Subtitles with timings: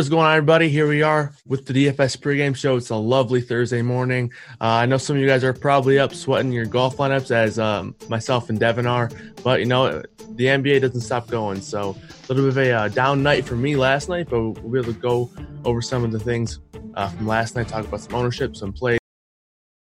[0.00, 0.70] What is going on, everybody?
[0.70, 2.78] Here we are with the DFS pregame show.
[2.78, 4.32] It's a lovely Thursday morning.
[4.58, 7.58] Uh, I know some of you guys are probably up sweating your golf lineups, as
[7.58, 9.10] um, myself and Devin are.
[9.44, 10.02] But you know,
[10.36, 11.60] the NBA doesn't stop going.
[11.60, 14.54] So a little bit of a uh, down night for me last night, but we'll
[14.54, 15.30] be able to go
[15.66, 16.60] over some of the things
[16.94, 17.68] uh, from last night.
[17.68, 19.00] Talk about some ownership, some plays,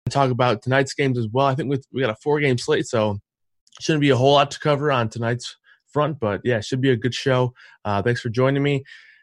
[0.06, 1.46] and talk about tonight's games as well.
[1.46, 3.20] I think we got a four game slate, so
[3.78, 5.56] shouldn't be a whole lot to cover on tonight's
[5.92, 6.19] front.
[6.19, 7.54] But yeah, should be a good show.
[7.84, 8.82] Uh, thanks for joining me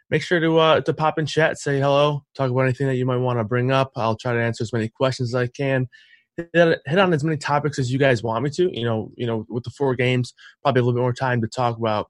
[0.09, 3.05] make sure to uh, to pop in chat, say hello, talk about anything that you
[3.05, 3.91] might want to bring up.
[3.95, 5.87] I'll try to answer as many questions as I can.
[6.53, 8.77] Hit, on as many topics as you guys want me to.
[8.77, 10.33] You know, you know, with the four games,
[10.63, 12.09] probably a little bit more time to talk about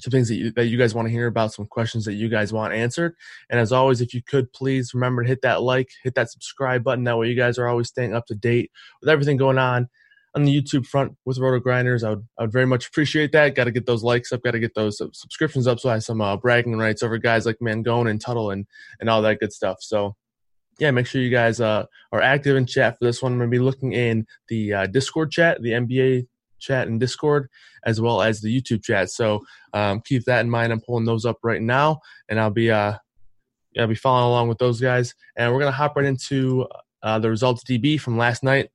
[0.00, 2.28] some things that you, that you guys want to hear about, some questions that you
[2.28, 3.14] guys want answered.
[3.48, 6.84] And as always, if you could please remember to hit that like, hit that subscribe
[6.84, 7.04] button.
[7.04, 8.70] That way, you guys are always staying up to date
[9.00, 9.88] with everything going on
[10.34, 12.02] on the YouTube front with Roto Grinders.
[12.02, 13.54] I would, I would very much appreciate that.
[13.54, 16.04] Got to get those likes up, got to get those subscriptions up so I have
[16.04, 18.66] some uh, bragging rights over guys like Mangone and Tuttle and,
[19.00, 19.78] and all that good stuff.
[19.80, 20.16] So,
[20.80, 23.32] yeah, make sure you guys uh, are active in chat for this one.
[23.32, 26.26] I'm going to be looking in the uh, Discord chat, the NBA
[26.58, 27.48] chat and Discord,
[27.86, 29.10] as well as the YouTube chat.
[29.10, 29.40] So
[29.72, 30.72] um, keep that in mind.
[30.72, 32.94] I'm pulling those up right now, and I'll be uh,
[33.78, 35.14] I'll be following along with those guys.
[35.36, 36.66] And we're going to hop right into
[37.04, 38.70] uh, the results DB from last night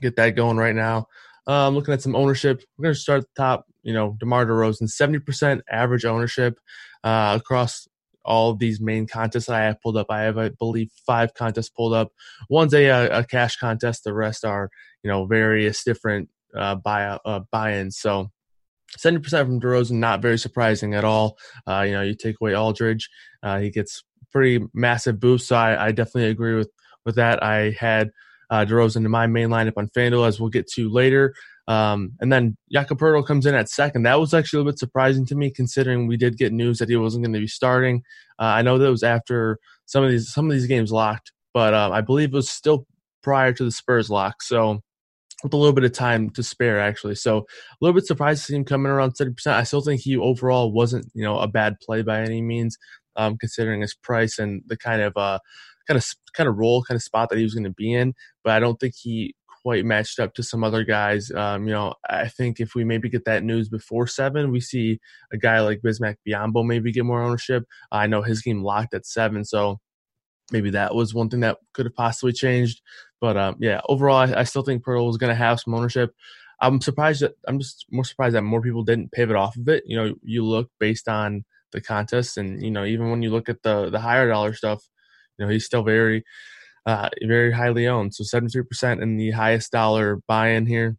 [0.00, 1.06] get that going right now.
[1.46, 3.66] Um, looking at some ownership, we're going to start at the top.
[3.82, 6.58] You know, DeMar DeRozan, 70% average ownership
[7.02, 7.88] uh, across
[8.24, 10.06] all these main contests that I have pulled up.
[10.10, 12.12] I have, I believe, five contests pulled up.
[12.50, 14.04] One's a, a cash contest.
[14.04, 14.70] The rest are,
[15.02, 17.98] you know, various different uh, buy uh, buy-ins.
[17.98, 18.30] So,
[18.98, 21.38] 70% from DeRozan, not very surprising at all.
[21.66, 23.08] Uh, you know, you take away Aldridge,
[23.42, 24.02] uh, he gets
[24.32, 25.48] pretty massive boost.
[25.48, 26.70] So I, I definitely agree with
[27.04, 27.42] with that.
[27.42, 28.10] I had
[28.50, 31.34] uh, DeRozan in my main lineup on FanDuel, as we'll get to later.
[31.68, 34.02] Um, and then Jakob comes in at second.
[34.02, 36.88] That was actually a little bit surprising to me, considering we did get news that
[36.88, 38.02] he wasn't going to be starting.
[38.40, 41.72] Uh, I know that was after some of these some of these games locked, but
[41.74, 42.86] um, I believe it was still
[43.22, 44.42] prior to the Spurs lock.
[44.42, 44.80] So
[45.42, 47.14] with a little bit of time to spare, actually.
[47.14, 47.44] So a
[47.80, 49.46] little bit surprised to see him coming around 70%.
[49.46, 52.76] I still think he overall wasn't, you know, a bad play by any means,
[53.16, 55.38] um, considering his price and the kind of uh,
[55.86, 58.14] kind of kind of role, kind of spot that he was going to be in.
[58.44, 61.30] But I don't think he quite matched up to some other guys.
[61.30, 64.98] Um, you know, I think if we maybe get that news before seven, we see
[65.32, 67.64] a guy like Bismack Biyombo maybe get more ownership.
[67.92, 69.78] I know his game locked at seven, so
[70.50, 72.80] maybe that was one thing that could have possibly changed.
[73.20, 76.14] But um, yeah, overall, I, I, still think Poeltl is going to have some ownership.
[76.60, 79.84] I'm surprised that I'm just more surprised that more people didn't pivot off of it.
[79.86, 83.48] You know, you look based on the contest, and you know, even when you look
[83.48, 84.82] at the the higher dollar stuff,
[85.38, 86.24] you know, he's still very,
[86.86, 88.14] uh, very highly owned.
[88.14, 90.96] So 73% in the highest dollar buy-in here.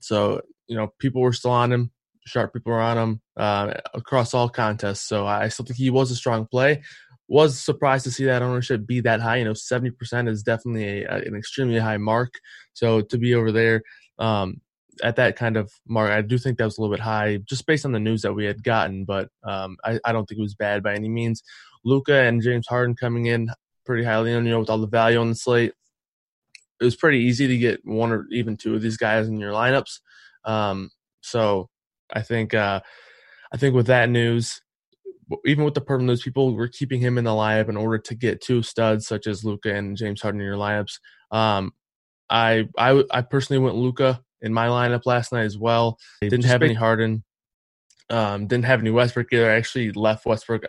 [0.00, 1.90] So you know, people were still on him.
[2.26, 5.08] Sharp people were on him uh, across all contests.
[5.08, 6.82] So I still think he was a strong play
[7.28, 9.36] was surprised to see that ownership be that high.
[9.36, 12.32] You know, 70% is definitely a, an extremely high mark.
[12.72, 13.82] So to be over there
[14.18, 14.60] um,
[15.02, 17.66] at that kind of mark, I do think that was a little bit high just
[17.66, 20.42] based on the news that we had gotten, but um, I, I, don't think it
[20.42, 21.42] was bad by any means.
[21.84, 23.48] Luka and James Harden coming in
[23.88, 25.72] pretty highly on, you know, with all the value on the slate.
[26.78, 29.52] It was pretty easy to get one or even two of these guys in your
[29.52, 30.00] lineups.
[30.44, 30.90] Um,
[31.22, 31.70] so
[32.12, 32.80] I think, uh,
[33.50, 34.60] I think with that news,
[35.46, 38.14] even with the Poeltl news, people were keeping him in the lineup in order to
[38.14, 40.98] get two studs such as Luka and James Harden in your lineups.
[41.30, 41.72] Um,
[42.28, 45.98] I, I I personally went Luka in my lineup last night as well.
[46.20, 47.24] Didn't have any Harden.
[48.10, 49.50] Um, didn't have any Westbrook either.
[49.50, 50.64] I actually left Westbrook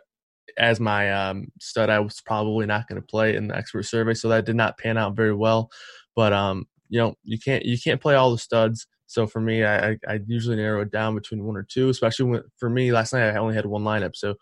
[0.60, 1.90] as my um, stud.
[1.90, 4.78] I was probably not going to play in the expert survey, so that did not
[4.78, 5.70] pan out very well.
[6.16, 8.86] But um, you know, you can't you can't play all the studs.
[9.08, 12.44] So for me, I, I usually narrow it down between one or two, especially when,
[12.58, 14.16] for me last night, I only had one lineup.
[14.16, 14.36] So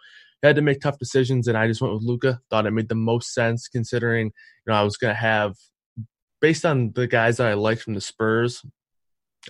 [0.43, 2.41] I had to make tough decisions, and I just went with Luka.
[2.49, 4.33] Thought it made the most sense considering, you
[4.67, 5.55] know, I was going to have,
[6.41, 8.61] based on the guys that I liked from the Spurs,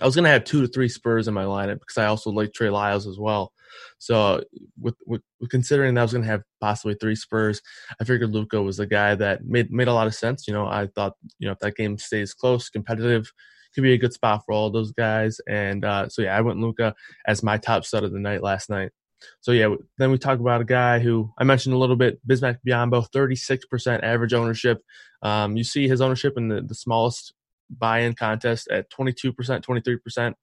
[0.00, 2.30] I was going to have two to three Spurs in my lineup because I also
[2.30, 3.52] like Trey Lyles as well.
[3.98, 4.42] So
[4.80, 7.60] with, with, considering that I was going to have possibly three Spurs,
[8.00, 10.46] I figured Luka was the guy that made made a lot of sense.
[10.46, 13.30] You know, I thought you know if that game stays close, competitive,
[13.74, 15.40] could be a good spot for all those guys.
[15.48, 16.94] And uh, so yeah, I went Luka
[17.26, 18.92] as my top stud of the night last night.
[19.40, 22.58] So yeah, then we talk about a guy who I mentioned a little bit, Bismack
[22.66, 24.80] Biyombo, 36% average ownership.
[25.22, 27.34] Um, you see his ownership in the, the smallest
[27.70, 30.34] buy-in contest at 22%, 23%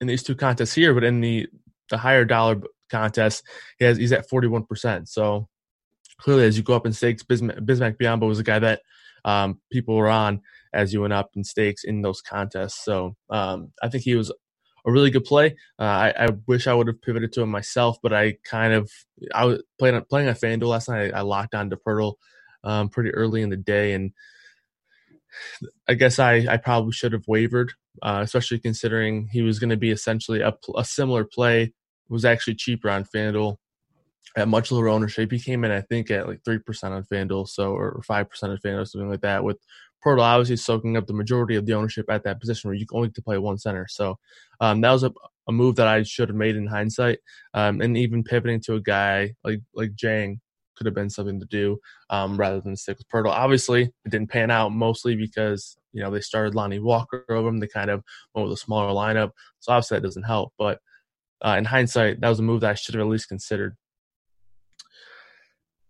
[0.00, 1.48] in these two contests here, but in the
[1.88, 3.44] the higher dollar contest,
[3.78, 5.08] he has he's at 41%.
[5.08, 5.48] So
[6.18, 8.80] clearly, as you go up in stakes, Bismack, Bismack Biyombo was a guy that
[9.24, 10.40] um, people were on
[10.72, 12.84] as you went up in stakes in those contests.
[12.84, 14.30] So um, I think he was
[14.86, 15.56] a really good play.
[15.78, 18.90] Uh, I, I, wish I would have pivoted to him myself, but I kind of
[19.34, 21.12] I was playing playing on FanDuel last night.
[21.12, 22.14] I, I locked on to Poeltl
[22.62, 24.12] um, pretty early in the day, and
[25.88, 27.72] I guess I, I probably should have wavered,
[28.02, 31.62] uh, especially considering he was going to be essentially a, a similar play.
[31.62, 31.72] It
[32.08, 33.56] was actually cheaper on FanDuel
[34.36, 35.32] at much lower ownership.
[35.32, 38.52] He came in, I think, at like three percent on FanDuel, so or five percent
[38.52, 39.44] on FanDuel, something like that.
[39.44, 39.58] With
[40.04, 43.10] Poeltl obviously soaking up the majority of the ownership at that position where you only
[43.10, 43.86] to play one center.
[43.88, 44.18] So
[44.60, 45.12] um, that was a,
[45.48, 47.18] a, move that I should have made in hindsight.
[47.54, 50.40] Um, and even pivoting to a guy like like Jang
[50.76, 51.78] could have been something to do
[52.10, 53.30] um, rather than stick with Poeltl.
[53.30, 57.58] Obviously, it didn't pan out mostly because you know they started Lonnie Walker over him.
[57.58, 58.02] They kind of
[58.34, 60.52] went with a smaller lineup, so obviously that doesn't help.
[60.58, 60.80] But
[61.44, 63.76] uh, in hindsight, that was a move that I should have at least considered.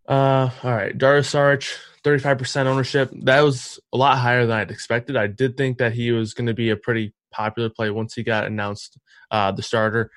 [0.08, 1.68] Uh, all right, Dario Saric,
[2.04, 3.10] 35% ownership.
[3.24, 5.16] That was a lot higher than I'd expected.
[5.16, 8.22] I did think that he was going to be a pretty popular play once he
[8.22, 8.98] got announced
[9.32, 10.10] uh, the starter.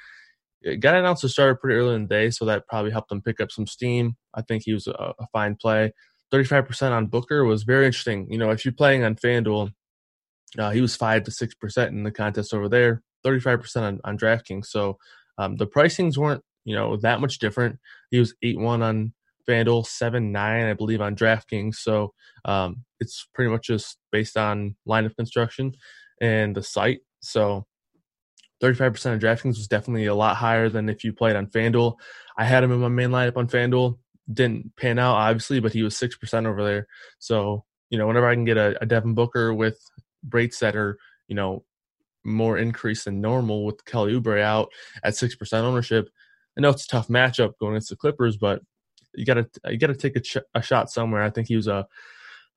[0.61, 3.21] It got announced the starter pretty early in the day, so that probably helped him
[3.21, 4.15] pick up some steam.
[4.33, 5.93] I think he was a, a fine play.
[6.33, 8.27] 35% on Booker was very interesting.
[8.29, 9.71] You know, if you're playing on FanDuel,
[10.57, 14.65] uh, he was 5 to 6% in the contest over there, 35% on, on DraftKings.
[14.65, 14.97] So
[15.37, 17.79] um, the pricings weren't, you know, that much different.
[18.11, 19.13] He was 8 1 on
[19.49, 21.75] FanDuel, seven nine, I believe, on DraftKings.
[21.75, 22.13] So
[22.45, 25.73] um, it's pretty much just based on line of construction
[26.21, 26.99] and the site.
[27.21, 27.65] So
[28.61, 31.95] 35% of DraftKings was definitely a lot higher than if you played on FanDuel.
[32.37, 33.97] I had him in my main lineup on FanDuel.
[34.31, 36.87] Didn't pan out, obviously, but he was 6% over there.
[37.19, 39.79] So, you know, whenever I can get a, a Devin Booker with
[40.29, 40.97] rates that are,
[41.27, 41.63] you know,
[42.23, 44.69] more increase than normal with Kelly Oubre out
[45.03, 46.09] at 6% ownership,
[46.57, 48.61] I know it's a tough matchup going against the Clippers, but
[49.15, 51.23] you got to you got to take a, ch- a shot somewhere.
[51.23, 51.87] I think he was a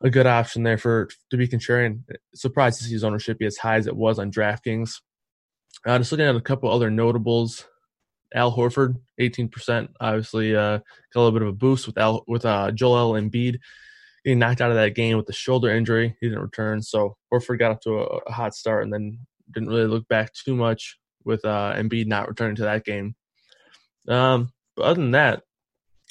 [0.02, 2.02] a good option there for to be contrarian.
[2.35, 5.00] Surprised to see his ownership be as high as it was on DraftKings.
[5.87, 7.67] Uh, just looking at a couple other notables.
[8.35, 9.89] Al Horford, 18%.
[10.01, 10.85] Obviously, uh, got
[11.17, 13.59] a little bit of a boost with Al, with uh, Joel Embiid
[14.25, 16.17] getting knocked out of that game with the shoulder injury.
[16.21, 19.19] He didn't return, so Horford got off to a, a hot start and then
[19.53, 23.15] didn't really look back too much with uh, Embiid not returning to that game.
[24.09, 25.43] Um, but other than that,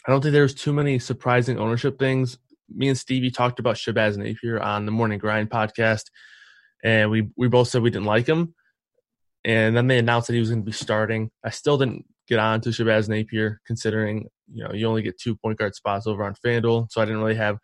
[0.05, 2.37] I don't think there's too many surprising ownership things.
[2.69, 6.05] Me and Stevie talked about Shabazz Napier on the Morning Grind podcast,
[6.83, 8.53] and we we both said we didn't like him.
[9.43, 11.31] And then they announced that he was going to be starting.
[11.43, 15.35] I still didn't get on to Shabazz Napier, considering you know you only get two
[15.35, 17.59] point guard spots over on FanDuel, so I didn't really have a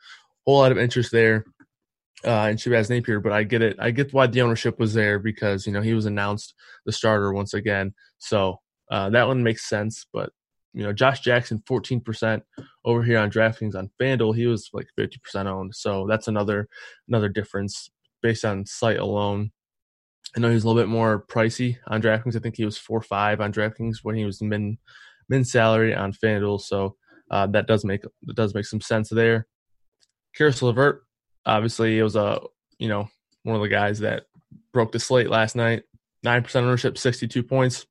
[0.46, 1.46] whole lot of interest there
[2.26, 3.20] uh, in Shabazz Napier.
[3.20, 3.78] But I get it.
[3.80, 6.56] I get why the ownership was there because you know he was announced
[6.86, 10.08] the starter once again, so uh, that one makes sense.
[10.12, 10.32] But
[10.74, 12.42] you know, Josh Jackson, 14%
[12.86, 14.36] over here on DraftKings on FanDuel.
[14.36, 15.74] He was like 50% owned.
[15.74, 16.68] So that's another
[17.08, 17.90] another difference
[18.22, 19.52] based on site alone.
[20.36, 22.36] I know he's a little bit more pricey on DraftKings.
[22.36, 24.78] I think he was four five on DraftKings when he was min
[25.30, 26.62] min salary on FanDuel.
[26.62, 26.96] So
[27.32, 29.48] uh, that does make that does make some sense there.
[30.36, 31.04] Caris LeVert,
[31.46, 32.42] obviously, it was a
[32.78, 33.10] you know
[33.44, 34.24] one of the guys that
[34.74, 35.84] broke the slate last night.
[36.24, 37.86] Nine percent ownership, sixty two points.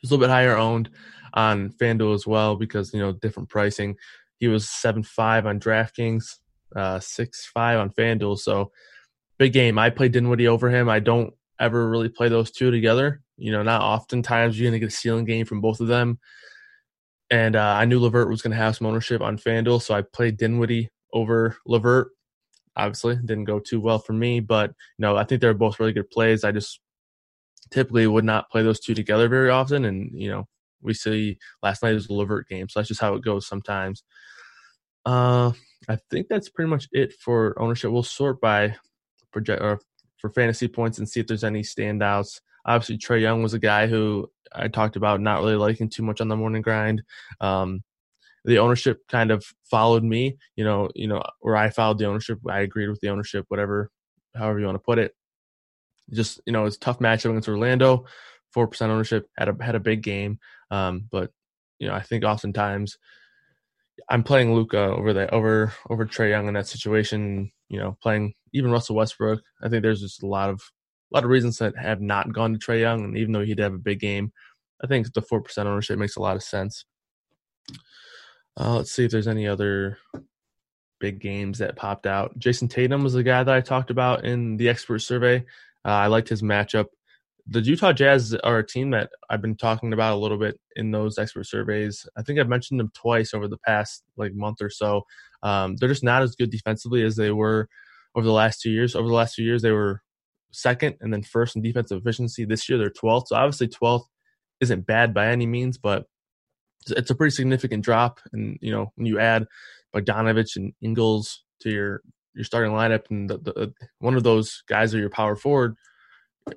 [0.00, 0.90] He's a little bit higher owned
[1.34, 3.96] on FanDuel as well because you know different pricing.
[4.38, 6.36] He was seven five on DraftKings,
[6.74, 8.38] uh, six five on FanDuel.
[8.38, 8.72] So
[9.38, 9.78] big game.
[9.78, 10.88] I played Dinwiddie over him.
[10.88, 13.22] I don't ever really play those two together.
[13.36, 16.18] You know, not oftentimes you're gonna get a ceiling game from both of them.
[17.30, 20.36] And uh, I knew Levert was gonna have some ownership on FanDuel, so I played
[20.36, 22.08] Dinwiddie over Levert.
[22.76, 25.92] Obviously, didn't go too well for me, but you know, I think they're both really
[25.92, 26.44] good plays.
[26.44, 26.80] I just
[27.70, 30.46] typically would not play those two together very often, and you know,
[30.82, 34.02] we see last night was a Levert game, so that's just how it goes sometimes.
[35.04, 35.52] Uh,
[35.88, 37.92] I think that's pretty much it for ownership.
[37.92, 38.76] We'll sort by
[39.32, 39.80] project or
[40.16, 42.40] for fantasy points and see if there's any standouts.
[42.64, 46.20] Obviously, Trae Young was a guy who I talked about not really liking too much
[46.20, 47.02] on the morning grind.
[47.40, 47.82] Um,
[48.44, 52.38] the ownership kind of followed me, you know, you know, where I followed the ownership.
[52.48, 53.90] I agreed with the ownership, whatever,
[54.34, 55.14] however you want to put it.
[56.12, 58.06] Just you know, it's tough matchup against Orlando.
[58.52, 60.38] Four percent ownership had a had a big game,
[60.70, 61.32] um, but
[61.80, 62.96] you know, I think oftentimes
[64.08, 67.50] I'm playing Luka over the over over Trae Young in that situation.
[67.68, 69.42] You know, playing even Russell Westbrook.
[69.62, 70.60] I think there's just a lot of
[71.12, 73.54] a lot of reasons that have not gone to Trae Young, and even though he
[73.54, 74.32] did have a big game,
[74.82, 76.84] I think the four percent ownership makes a lot of sense.
[78.58, 79.98] Uh, let's see if there's any other
[80.98, 82.38] big games that popped out.
[82.38, 85.44] Jayson Tatum was the guy that I talked about in the expert survey.
[85.84, 86.86] Uh, I liked his matchup.
[87.48, 90.90] The Utah Jazz are a team that I've been talking about a little bit in
[90.90, 92.06] those expert surveys.
[92.16, 95.02] I think I've mentioned them twice over the past like month or so.
[95.42, 97.68] Um, they're just not as good defensively as they were
[98.16, 98.96] over the last two years.
[98.96, 100.02] Over the last two years, they were
[100.52, 102.44] second and then first in defensive efficiency.
[102.44, 103.28] This year, they're 12th.
[103.28, 104.06] So obviously, 12th
[104.60, 106.06] isn't bad by any means, but
[106.88, 108.20] it's a pretty significant drop.
[108.32, 109.46] And you know, when you add
[109.94, 112.00] Bogdanovic and Ingles to your
[112.34, 115.74] your starting lineup, and the, the, one of those guys are your power forward,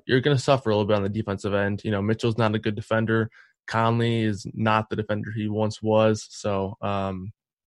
[0.06, 1.82] you're going to suffer a little bit on the defensive end.
[1.84, 3.30] You know, Mitchell's not a good defender.
[3.66, 6.26] Conley is not the defender he once was.
[6.30, 7.32] So, um,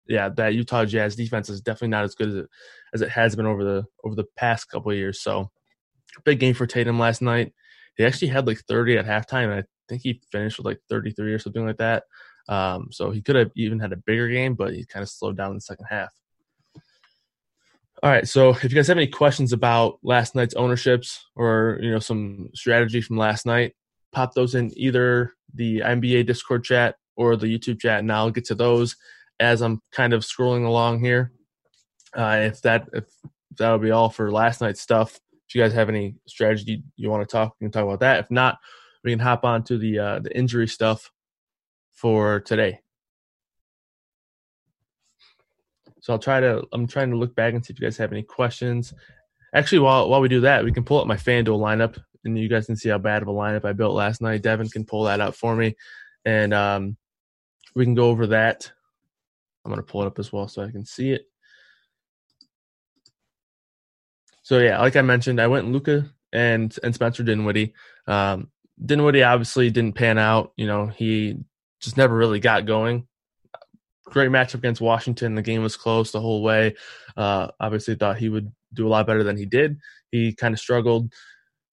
[0.09, 2.49] yeah, that Utah Jazz defense is definitely not as good as it
[2.93, 5.21] as it has been over the over the past couple of years.
[5.21, 5.51] So,
[6.25, 7.53] big game for Tatum last night.
[7.95, 9.45] He actually had like 30 at halftime.
[9.45, 12.03] and I think he finished with like 33 or something like that.
[12.47, 15.35] Um, so he could have even had a bigger game, but he kind of slowed
[15.35, 16.09] down in the second half.
[18.03, 18.27] All right.
[18.27, 22.49] So if you guys have any questions about last night's ownerships or you know some
[22.53, 23.75] strategy from last night,
[24.11, 28.45] pop those in either the NBA Discord chat or the YouTube chat, and I'll get
[28.45, 28.95] to those
[29.39, 31.31] as I'm kind of scrolling along here.
[32.15, 33.05] Uh, if that if
[33.57, 35.19] that would be all for last night's stuff.
[35.47, 38.19] If you guys have any strategy you want to talk, we can talk about that.
[38.19, 38.57] If not,
[39.03, 41.11] we can hop on to the uh, the injury stuff
[41.93, 42.79] for today.
[46.01, 48.11] So I'll try to I'm trying to look back and see if you guys have
[48.11, 48.93] any questions.
[49.53, 52.49] Actually, while while we do that, we can pull up my FanDuel lineup and you
[52.49, 54.41] guys can see how bad of a lineup I built last night.
[54.41, 55.75] Devin can pull that up for me,
[56.25, 56.97] and um,
[57.75, 58.71] we can go over that.
[59.67, 61.25] I'm gonna pull it up as well so I can see it.
[64.43, 67.73] So yeah, like I mentioned, I went Luka and and Spencer Dinwiddie.
[68.07, 68.49] Um,
[68.83, 70.53] Dinwiddie obviously didn't pan out.
[70.55, 71.39] You know, he
[71.81, 73.07] just never really got going.
[74.05, 75.35] Great matchup against Washington.
[75.35, 76.75] The game was close the whole way.
[77.17, 79.79] Uh, obviously, thought he would do a lot better than he did.
[80.11, 81.11] He kind of struggled.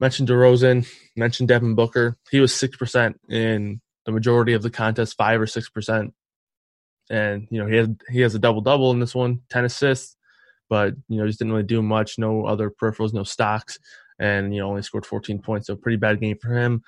[0.01, 0.85] Mentioned DeRozan.
[1.15, 2.19] Mentioned Devin Booker.
[2.33, 6.13] He was six percent in the majority of the contest, five or six percent.
[7.11, 10.17] And you know he had he has a double double in this one, ten assists,
[10.69, 12.19] but you know just didn't really do much.
[12.19, 13.79] No other peripherals, no stocks,
[14.19, 15.67] and you know only scored 14 points.
[15.67, 16.83] So pretty bad game for him.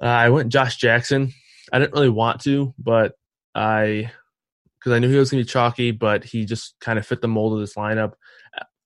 [0.00, 1.32] Uh, I went Josh Jackson.
[1.72, 3.14] I didn't really want to, but
[3.54, 4.10] I
[4.78, 7.20] because I knew he was going to be chalky, but he just kind of fit
[7.20, 8.12] the mold of this lineup.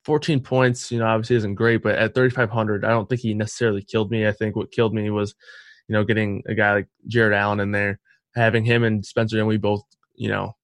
[0.05, 3.83] 14 points, you know, obviously isn't great, but at 3,500, I don't think he necessarily
[3.83, 4.27] killed me.
[4.27, 5.35] I think what killed me was,
[5.87, 8.01] you know, getting a guy like Jarrett Allen in there,
[8.35, 9.83] having him and Spencer and we both,
[10.23, 10.55] you know,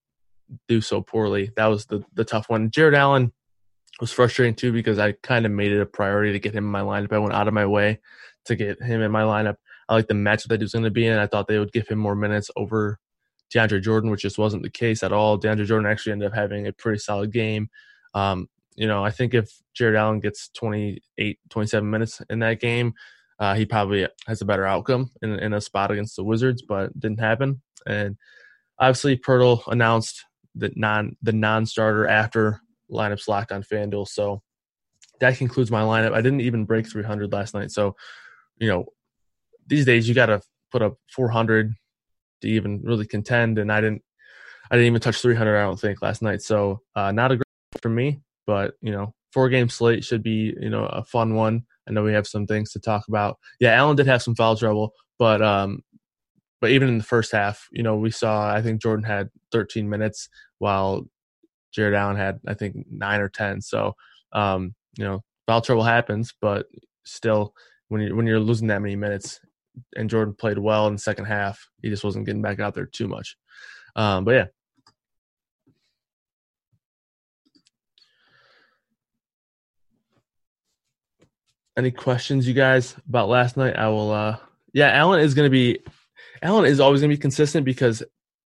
[0.68, 1.50] do so poorly.
[1.56, 2.70] That was the the tough one.
[2.70, 3.32] Jarrett Allen
[4.00, 6.70] was frustrating too because I kind of made it a priority to get him in
[6.70, 7.12] my lineup.
[7.12, 7.98] I went out of my way
[8.44, 9.56] to get him in my lineup.
[9.88, 11.18] I like the matchup that he was going to be in.
[11.18, 13.00] I thought they would give him more minutes over
[13.52, 15.40] DeAndre Jordan, which just wasn't the case at all.
[15.40, 17.68] DeAndre Jordan actually ended up having a pretty solid game.
[18.14, 22.94] Um, you know, I think if Jarrett Allen gets 28, 27 minutes in that game,
[23.40, 26.96] uh, he probably has a better outcome in, in a spot against the Wizards, but
[26.98, 27.60] didn't happen.
[27.86, 28.16] And
[28.78, 34.08] obviously, Poeltl announced the non the non starter after lineups locked on FanDuel.
[34.08, 34.42] So
[35.20, 36.12] that concludes my lineup.
[36.12, 37.70] I didn't even break 300 last night.
[37.70, 37.96] So,
[38.56, 38.86] you know,
[39.66, 41.74] these days you got to put up 400
[42.42, 43.58] to even really contend.
[43.58, 44.02] And I didn't,
[44.70, 45.58] I didn't even touch 300.
[45.58, 46.42] I don't think last night.
[46.42, 47.44] So uh, not a great
[47.82, 51.62] for me, but you know, four game slate should be you know a fun one.
[51.88, 53.38] I know we have some things to talk about.
[53.60, 55.82] Yeah, Allen did have some foul trouble, but um,
[56.60, 59.88] but even in the first half, you know, we saw I think Jordan had 13
[59.88, 61.06] minutes while
[61.72, 63.60] Jarrett Allen had I think nine or 10.
[63.60, 63.94] So
[64.32, 66.66] um, you know, foul trouble happens, but
[67.04, 67.54] still,
[67.88, 69.40] when you when you're losing that many minutes,
[69.96, 71.68] and Jordan played well in the second half.
[71.82, 73.36] He just wasn't getting back out there too much.
[73.96, 74.44] Um, but yeah.
[81.76, 83.76] Any questions, you guys, about last night?
[83.76, 84.10] I will.
[84.10, 84.36] uh
[84.72, 85.78] Yeah, Allen is going to be.
[86.42, 88.02] Allen is always going to be consistent because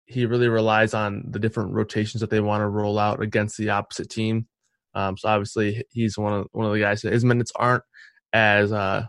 [0.07, 3.71] he really relies on the different rotations that they want to roll out against the
[3.71, 4.47] opposite team.
[4.95, 7.03] Um, so obviously, he's one of one of the guys.
[7.03, 7.83] That his minutes aren't
[8.33, 9.07] as uh,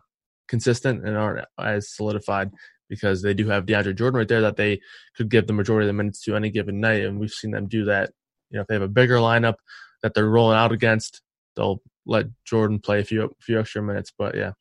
[0.47, 2.51] consistent and aren't as solidified
[2.89, 4.79] because they do have DeAndre Jordan right there that they
[5.15, 7.67] could give the majority of the minutes to any given night, and we've seen them
[7.67, 8.11] do that.
[8.49, 9.55] You know, if they have a bigger lineup
[10.01, 11.21] that they're rolling out against,
[11.55, 14.11] they'll let Jordan play a few few extra minutes.
[14.17, 14.51] But yeah.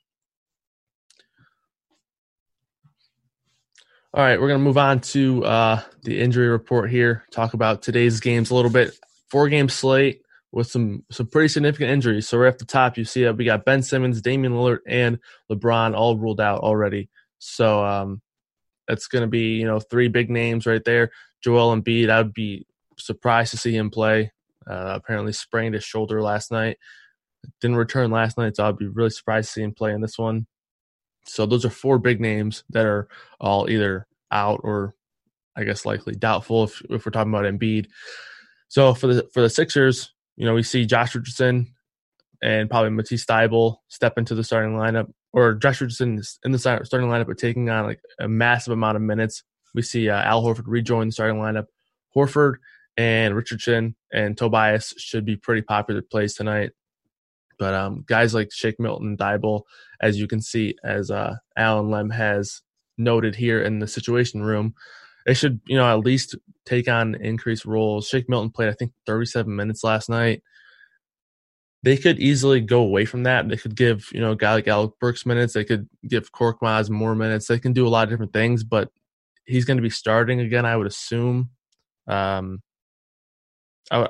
[4.14, 7.24] All right, we're gonna move on to uh, the injury report here.
[7.32, 8.96] Talk about today's games a little bit.
[9.28, 10.22] Four game slate
[10.52, 12.28] with some some pretty significant injuries.
[12.28, 15.18] So right at the top, you see that we got Ben Simmons, Damian Lillard, and
[15.50, 17.10] LeBron all ruled out already.
[17.40, 18.22] So um,
[18.86, 21.10] it's going to be you know three big names right there.
[21.42, 24.30] Joel Embiid, I would be surprised to see him play.
[24.64, 26.78] Uh, apparently sprained his shoulder last night.
[27.60, 30.16] Didn't return last night, so I'd be really surprised to see him play in this
[30.16, 30.46] one.
[31.26, 33.08] So those are four big names that are
[33.40, 34.94] all either out or
[35.56, 37.86] I guess likely doubtful if, if we're talking about Embiid.
[38.68, 41.72] So for the for the Sixers, you know, we see Josh Richardson
[42.42, 47.08] and probably Matisse Thybulle step into the starting lineup, or Josh Richardson in the starting
[47.08, 49.42] lineup, but taking on like a massive amount of minutes.
[49.74, 51.66] We see uh, Al Horford rejoin the starting lineup.
[52.14, 52.56] Horford
[52.96, 56.70] and Richardson and Tobias should be pretty popular plays tonight.
[57.58, 59.60] But um, guys like Shake Milton and
[60.00, 62.62] as you can see, as uh, Alan Lem has
[62.98, 64.74] noted here in the situation room,
[65.26, 66.36] they should, you know, at least
[66.66, 68.08] take on increased roles.
[68.08, 70.42] Shake Milton played, I think, 37 minutes last night.
[71.82, 73.48] They could easily go away from that.
[73.48, 75.52] They could give, you know, a guy like Alec Burks minutes.
[75.52, 77.46] They could give Korkmaz more minutes.
[77.46, 78.90] They can do a lot of different things, but
[79.44, 81.50] he's going to be starting again, I would assume.
[82.06, 82.62] Um,
[83.90, 84.08] I,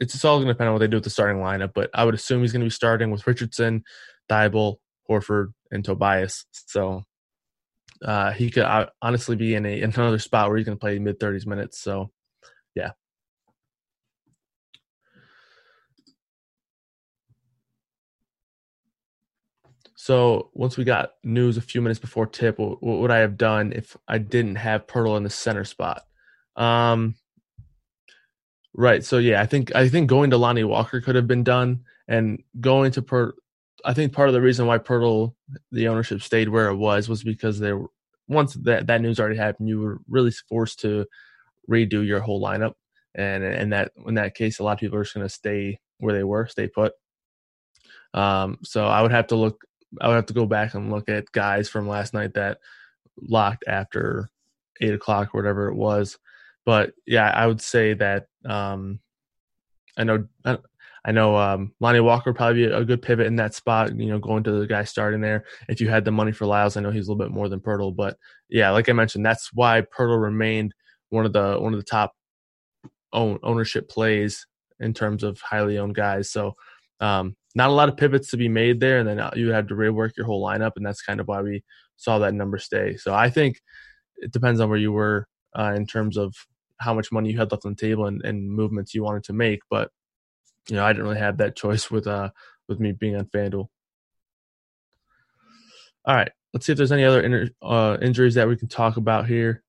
[0.00, 1.90] it's just all going to depend on what they do with the starting lineup, but
[1.92, 3.84] I would assume he's going to be starting with Richardson,
[4.28, 4.76] Thybulle,
[5.08, 6.44] Horford, and Tobias.
[6.52, 7.04] So
[8.04, 10.80] uh, he could uh, honestly be in, a, in another spot where he's going to
[10.80, 11.80] play mid 30s minutes.
[11.80, 12.10] So,
[12.74, 12.92] yeah.
[19.96, 23.72] So once we got news a few minutes before tip, what, would I have done
[23.72, 26.02] if I didn't have Poeltl in the center spot?
[26.54, 27.16] Um,
[28.78, 29.04] right.
[29.04, 32.42] So yeah, I think I think going to Lonnie Walker could have been done, and
[32.60, 33.34] going to Per
[33.84, 35.34] I think part of the reason why Poeltl
[35.72, 37.90] the ownership stayed where it was was because they were
[38.28, 41.06] once that that news already happened, you were really forced to
[41.68, 42.74] redo your whole lineup,
[43.14, 45.78] and in that in that case, a lot of people are just going to stay
[45.98, 46.92] where they were, stay put.
[48.14, 49.64] Um, so I would have to look.
[50.00, 52.58] I would have to go back and look at guys from last night that
[53.20, 54.28] locked after
[54.80, 56.18] eight o'clock or whatever it was.
[56.68, 59.00] But yeah, I would say that um,
[59.96, 63.98] I know I know um, Lonnie Walker probably a good pivot in that spot.
[63.98, 65.46] You know, going to the guy starting there.
[65.70, 67.60] If you had the money for Lyles, I know he's a little bit more than
[67.60, 68.18] Poeltl, but
[68.50, 70.74] yeah, like I mentioned, that's why Poeltl remained
[71.08, 72.12] one of the one of the top
[73.14, 74.46] own, ownership plays
[74.78, 76.30] in terms of highly owned guys.
[76.30, 76.52] So
[77.00, 79.68] um, not a lot of pivots to be made there, and then uh, you had
[79.68, 81.64] to rework your whole lineup, and that's kind of why we
[81.96, 82.98] saw that number stay.
[82.98, 83.58] So I think
[84.18, 85.26] it depends on where you were
[85.58, 86.34] uh, in terms of
[86.78, 89.32] how much money you had left on the table and, and movements you wanted to
[89.32, 89.60] make.
[89.70, 89.90] But
[90.68, 92.30] you know, I didn't really have that choice with uh
[92.68, 93.68] with me being on FanDuel.
[96.04, 98.96] All right, let's see if there's any other in, uh, injuries that we can talk
[98.96, 99.62] about here.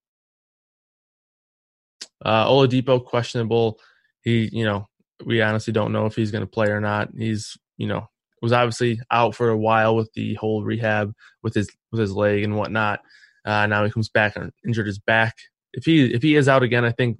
[2.23, 3.79] Uh, Oladipo questionable.
[4.21, 4.87] He, you know,
[5.25, 7.09] we honestly don't know if he's going to play or not.
[7.17, 8.07] He's, you know,
[8.41, 12.43] was obviously out for a while with the whole rehab with his with his leg
[12.43, 13.01] and whatnot.
[13.45, 15.35] Uh, now he comes back and injured his back.
[15.73, 17.19] If he if he is out again, I think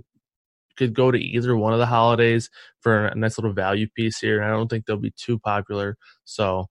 [0.80, 4.42] could go to either one of the holidays for a nice little value piece here.
[4.42, 5.98] And I don't think they'll be too popular.
[6.24, 6.68] So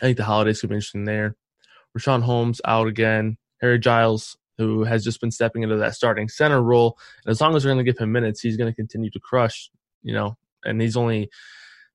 [0.00, 1.36] I think the holidays could be interesting there.
[1.98, 3.36] Richaun Holmes out again.
[3.60, 6.96] Harry Giles, who has just been stepping into that starting center role.
[7.24, 9.20] And as long as we're going to give him minutes, he's going to continue to
[9.20, 9.70] crush,
[10.02, 11.28] you know, and he's only,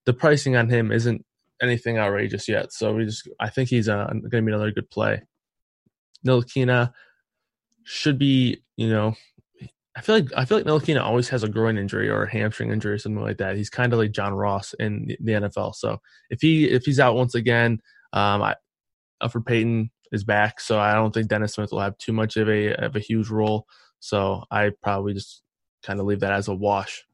[0.06, 1.26] the pricing on him isn't
[1.62, 2.74] anything outrageous yet.
[2.74, 5.22] So we just, I think he's uh, going to be another good play.
[6.26, 6.92] Ntilikina
[7.90, 9.16] should be, you know,
[9.98, 12.72] I feel like I feel like Ntilikina always has a groin injury or a hamstring
[12.72, 13.58] injury or something like that.
[13.58, 15.74] He's kind of like John Ross in the, NFL.
[15.74, 16.00] So
[16.30, 17.82] if he if he's out once again,
[18.14, 18.56] um, I,
[19.24, 22.48] Elfrid Payton is back, so I don't think Dennis Smith will have too much of
[22.48, 23.66] a of a huge role.
[24.00, 25.42] So I probably just
[25.82, 27.06] kind of leave that as a wash.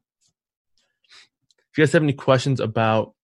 [1.72, 3.14] If you guys have any questions about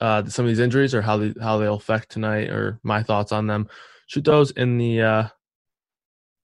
[0.00, 3.30] uh, some of these injuries or how they how they'll affect tonight or my thoughts
[3.30, 3.68] on them,
[4.08, 5.28] shoot those in the uh,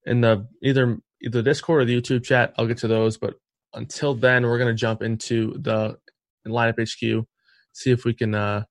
[0.06, 2.52] in the either either Discord or the YouTube chat.
[2.58, 3.34] I'll get to those, but
[3.74, 5.96] until then, we're gonna jump into the
[6.46, 7.26] lineup HQ,
[7.72, 8.64] see if we can uh,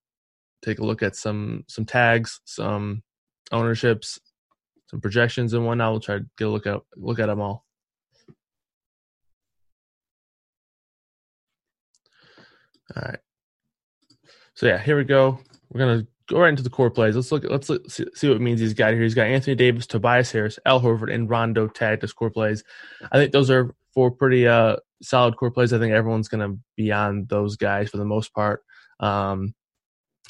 [0.63, 3.04] take a look at some some tags, some
[3.52, 4.20] ownerships,
[4.89, 5.91] some projections, and whatnot.
[5.91, 7.65] We'll try to get a look at look at them all.
[12.96, 13.20] All right.
[14.56, 15.39] So yeah, here we go.
[15.70, 17.15] We're gonna go right into the core plays.
[17.15, 17.44] Let's look.
[17.44, 19.04] Let's look, see, see what it means he's got here.
[19.04, 22.63] He's got Anthony Davis, Tobias Harris, Al Horford, and Rondo tagged as core plays.
[23.12, 25.74] I think those are four pretty uh, solid core plays.
[25.74, 28.63] I think everyone's gonna be on those guys for the most part.
[29.00, 29.54] Um,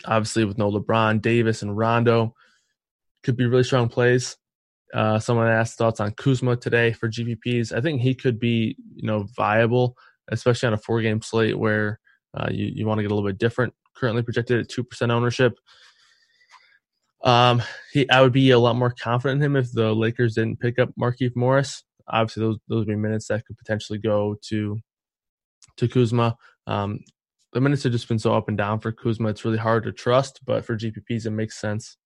[0.05, 2.33] obviously, with no LeBron, Davis, and Rondo,
[3.23, 4.37] could be really strong plays.
[4.93, 7.75] Uh, someone asked thoughts on Kuzma today for GPPs.
[7.75, 9.95] I think he could be, you know, viable,
[10.29, 11.99] especially on a four-game slate where
[12.33, 13.73] uh, you you want to get a little bit different.
[13.95, 15.53] Currently projected at two percent ownership.
[17.23, 17.61] Um,
[17.93, 20.79] he, I would be a lot more confident in him if the Lakers didn't pick
[20.79, 21.83] up Markieff Morris.
[22.07, 24.79] Obviously, those those would be minutes that could potentially go to
[25.77, 26.35] to Kuzma.
[26.67, 26.99] Um,
[27.53, 29.29] the minutes have just been so up and down for Kuzma.
[29.29, 31.97] It's really hard to trust, but for GPPs, it makes sense.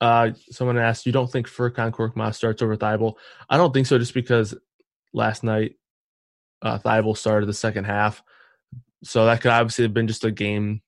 [0.00, 3.14] Uh, someone asked, "You don't think Furkan Korkmaz starts over Thybulle?"
[3.48, 4.54] I don't think so, just because
[5.12, 5.76] last night
[6.62, 8.22] uh, Thybulle started the second half,
[9.02, 10.82] so that could obviously have been just a game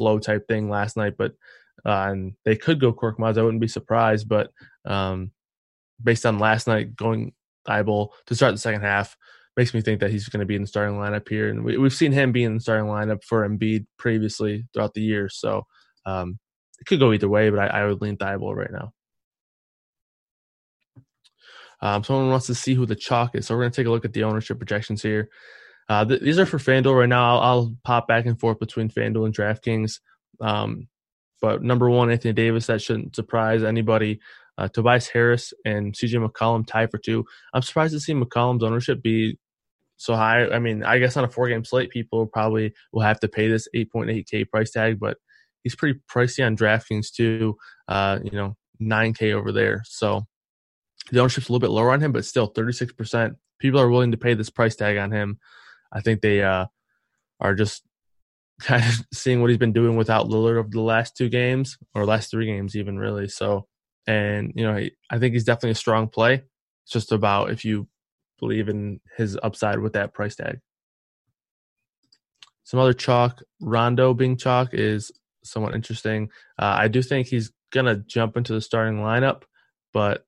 [0.00, 1.18] flow type thing last night.
[1.18, 1.32] But
[1.84, 3.36] uh, and they could go Korkmaz.
[3.36, 4.50] I wouldn't be surprised, but
[4.86, 5.30] um,
[6.02, 7.34] based on last night going
[7.68, 9.14] Thybulle to start the second half,
[9.56, 11.50] makes me think that he's going to be in the starting lineup here.
[11.50, 15.02] And we, have seen him be in the starting lineup for Embiid previously throughout the
[15.02, 15.28] year.
[15.28, 15.66] So
[16.06, 16.38] um,
[16.80, 18.92] it could go either way, but I, I would lean Thybulle right now.
[21.82, 23.46] Um, someone wants to see who the chalk is.
[23.46, 25.30] So we're going to take a look at the ownership projections here.
[25.90, 27.38] Uh, th- these are for FanDuel right now.
[27.38, 29.98] I'll, I'll, pop back and forth between FanDuel and DraftKings.
[30.40, 30.86] Um,
[31.42, 34.20] but number one, Anthony Davis, that shouldn't surprise anybody.
[34.56, 37.24] Uh, Tobias Harris and CJ McCollum tie for two.
[37.52, 39.36] I'm surprised to see McCollum's ownership be
[39.96, 40.46] so high.
[40.48, 43.48] I mean, I guess on a four game slate, people probably will have to pay
[43.48, 45.16] this 8.8K price tag, but
[45.64, 47.56] he's pretty pricey on DraftKings too.
[47.88, 49.82] Uh, you know, 9K over there.
[49.86, 50.24] So
[51.10, 53.34] the ownership's a little bit lower on him, but still 36%.
[53.58, 55.40] People are willing to pay this price tag on him.
[55.92, 56.66] I think they uh,
[57.40, 57.82] are just
[58.60, 62.04] kind of seeing what he's been doing without Lillard over the last two games or
[62.04, 63.28] last three games, even really.
[63.28, 63.66] So,
[64.06, 66.42] and you know, I think he's definitely a strong play.
[66.84, 67.88] It's just about if you
[68.38, 70.60] believe in his upside with that price tag.
[72.64, 75.10] Some other chalk, Rondo being chalk is
[75.42, 76.28] somewhat interesting.
[76.58, 79.42] Uh, I do think he's gonna jump into the starting lineup,
[79.92, 80.24] but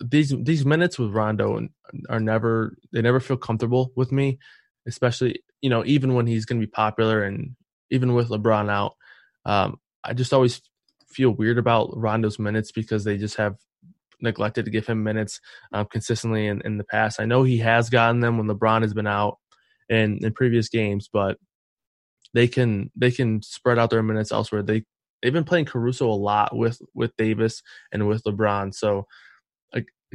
[0.00, 1.68] these these minutes with Rondo
[2.08, 4.38] are never they never feel comfortable with me,
[4.86, 7.56] especially you know even when he's gonna be popular and
[7.90, 8.96] even with LeBron out,
[9.44, 10.60] um, I just always
[11.08, 13.56] feel weird about Rondo's minutes because they just have
[14.20, 15.40] neglected to give him minutes
[15.72, 17.20] um, consistently in, in the past.
[17.20, 19.38] I know he has gotten them when LeBron has been out
[19.88, 21.38] in, in previous games, but
[22.34, 24.62] they can they can spread out their minutes elsewhere.
[24.62, 24.84] They
[25.22, 27.62] they've been playing Caruso a lot with with Davis
[27.92, 28.74] and with LeBron.
[28.74, 29.06] So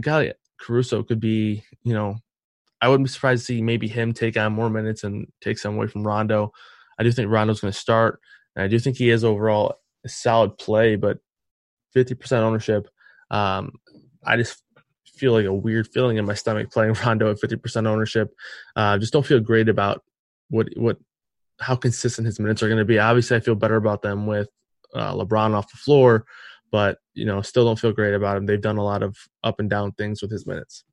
[0.07, 2.17] a, Caruso could be, you know,
[2.81, 5.75] I wouldn't be surprised to see maybe him take on more minutes and take some
[5.75, 6.51] away from Rondo.
[6.99, 8.19] I do think Rondo's going to start,
[8.55, 11.19] and I do think he is overall a solid play, but
[11.95, 12.87] 50% ownership.
[13.29, 13.73] Um,
[14.25, 14.63] I just
[15.05, 18.33] feel like a weird feeling in my stomach playing Rondo at 50% ownership.
[18.75, 20.03] Uh, just don't feel great about
[20.49, 20.97] what what
[21.59, 22.99] how consistent his minutes are going to be.
[22.99, 24.49] Obviously, I feel better about them with
[24.95, 26.25] uh, LeBron off the floor,
[26.71, 28.45] but you know, still don't feel great about him.
[28.45, 30.83] They've done a lot of up and down things with his minutes.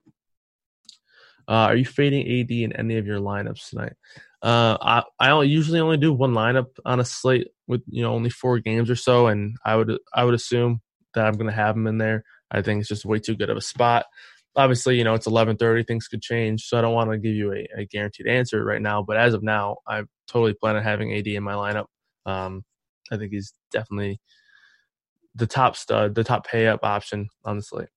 [1.49, 3.95] Uh, are you fading AD in any of your lineups tonight?
[4.43, 8.31] Uh, I I usually only do one lineup on a slate with you know only
[8.31, 10.81] four games or so, and I would I would assume
[11.15, 12.25] that I'm going to have him in there.
[12.51, 14.07] I think it's just way too good of a spot.
[14.57, 17.53] Obviously, you know it's 11:30, things could change, so I don't want to give you
[17.53, 19.03] a, a, guaranteed answer right now.
[19.03, 21.87] But as of now, I totally plan on having AD in my lineup.
[22.27, 22.65] Um,
[23.11, 24.21] I think he's definitely
[25.39, 27.89] the top stud, the top pay up option on the slate.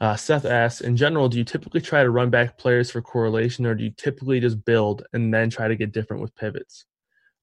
[0.00, 3.66] Uh, Seth asks, in general, do you typically try to run back players for correlation,
[3.66, 6.86] or do you typically just build and then try to get different with pivots?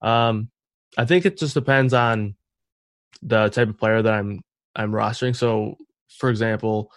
[0.01, 0.49] Um,
[0.97, 2.35] I think it just depends on
[3.21, 4.41] the type of player that I'm
[4.75, 5.35] I'm rostering.
[5.35, 5.75] So,
[6.17, 6.91] for example,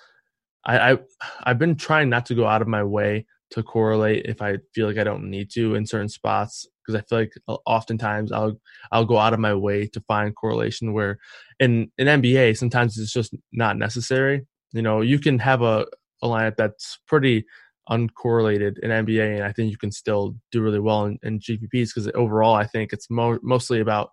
[0.65, 0.99] I, I
[1.43, 4.87] I've been trying not to go out of my way to correlate if I feel
[4.87, 8.61] like I don't need to in certain spots because I feel like uh, oftentimes I'll
[8.93, 11.19] I'll go out of my way to find correlation where
[11.59, 15.87] in in NBA sometimes it's just not necessary you know, you can have a,
[16.23, 17.47] a lineup that's pretty
[17.89, 21.95] uncorrelated in NBA, and I think you can still do really well in, in GPPs
[21.95, 24.11] because overall, I think it's mo- mostly about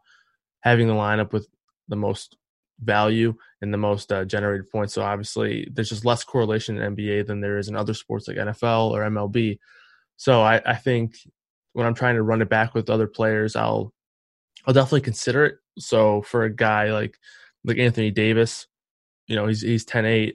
[0.62, 1.48] having the lineup with
[1.88, 2.38] the most
[2.80, 4.94] value and the most uh, generated points.
[4.94, 8.38] So obviously, there's just less correlation in NBA than there is in other sports like
[8.38, 9.60] NFL or MLB.
[10.16, 11.16] So I, I think
[11.78, 13.94] when I'm trying to run it back with other players, I'll
[14.66, 15.56] I'll definitely consider it.
[15.78, 17.16] So for a guy like
[17.64, 18.66] like Anthony Davis,
[19.28, 20.34] you know, he's he's 10-8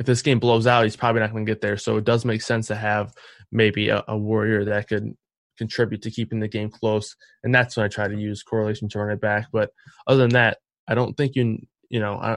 [0.00, 1.76] if this game blows out, he's probably not going to get there.
[1.76, 3.12] So it does make sense to have
[3.52, 5.12] maybe a, a, warrior that could
[5.56, 7.16] contribute to keeping the game close.
[7.42, 9.46] And that's when I try to use correlation to run it back.
[9.52, 9.70] But
[10.06, 12.36] other than that, I don't think you, you know, I,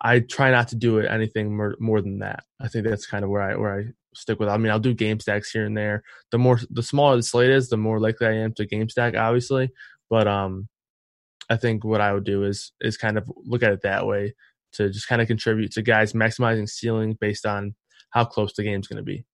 [0.00, 2.42] I try not to do it anything more, more than that.
[2.60, 3.84] I think that's kind of where I, where I
[4.16, 4.48] stick with.
[4.48, 6.02] I mean, I'll do game stacks here and there.
[6.30, 9.14] The more, the smaller the slate is, the more likely I am to game stack,
[9.14, 9.70] obviously.
[10.10, 10.68] But, um,
[11.48, 14.34] I think what I would do is, is kind of look at it that way
[14.72, 17.74] to just kind of contribute to guys maximizing ceiling based on
[18.10, 19.24] how close the game's going to be.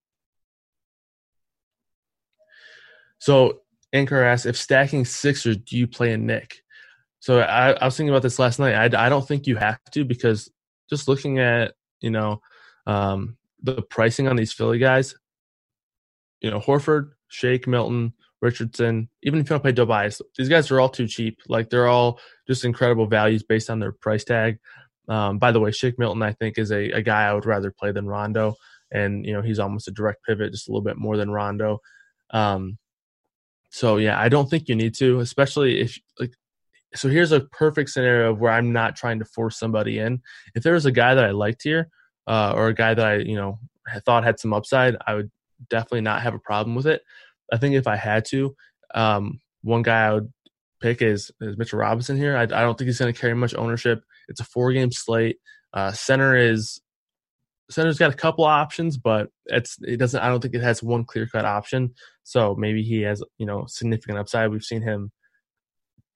[3.19, 3.61] So
[3.93, 6.63] Anchor asks, if stacking Sixers, do you play a Knick?
[7.21, 8.75] So I, I, was thinking about this last night.
[8.75, 10.51] I, I don't think you have to because
[10.91, 12.41] just looking at you know
[12.87, 15.15] um, the pricing on these Philly guys,
[16.41, 20.81] you know Horford, Shake, Milton, Richardson, even if you don't play Tobias, these guys are
[20.81, 21.39] all too cheap.
[21.49, 24.59] Like they're all just incredible values based on their price tag.
[25.09, 27.71] Um, by the way, Shake Milton, I think, is a, a guy I would rather
[27.71, 28.57] play than Rondo.
[28.91, 31.81] And, you know, he's almost a direct pivot, just a little bit more than Rondo.
[32.31, 32.79] Um,
[33.71, 36.33] so, yeah, I don't think you need to, especially if, like,
[36.95, 40.21] so here's a perfect scenario of where I'm not trying to force somebody in.
[40.55, 41.89] If there was a guy that I liked here,
[42.27, 43.59] uh, or a guy that I, you know,
[44.05, 45.31] thought had some upside, I would
[45.69, 47.03] definitely not have a problem with it.
[47.53, 48.55] I think if I had to,
[48.95, 50.33] um, one guy I would
[50.81, 52.37] pick is, is Mitchell Robinson here.
[52.37, 54.03] I, I don't think he's going to carry much ownership.
[54.29, 55.39] It's a four game slate.
[55.73, 56.81] Uh, center is
[57.71, 60.21] center's got a couple options, but it's it doesn't.
[60.21, 61.95] I don't think it has one clear cut option.
[62.23, 64.51] So maybe he has you know significant upside.
[64.51, 65.11] We've seen him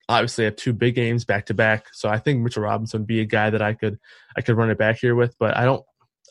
[0.08, 1.86] obviously have two big games back to back.
[1.92, 3.98] So I think Mitchell Robinson would be a guy that I could
[4.36, 5.36] I could run it back here with.
[5.38, 5.84] But I don't.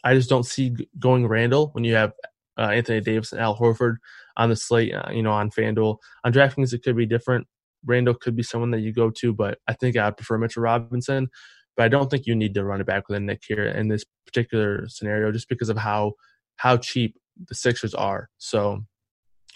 [0.05, 2.13] I just don't see going Randall when you have
[2.57, 3.97] uh, Anthony Davis and Al Horford
[4.37, 4.93] on the slate.
[4.93, 7.47] Uh, you know, on FanDuel on DraftKings it could be different.
[7.83, 11.27] Randall could be someone that you go to, but I think I'd prefer Mitchell Robinson.
[11.75, 13.89] But I don't think you need to run it back with a Knick here in
[13.89, 16.13] this particular scenario, just because of how
[16.57, 17.17] how cheap
[17.49, 18.29] the Sixers are.
[18.37, 18.85] So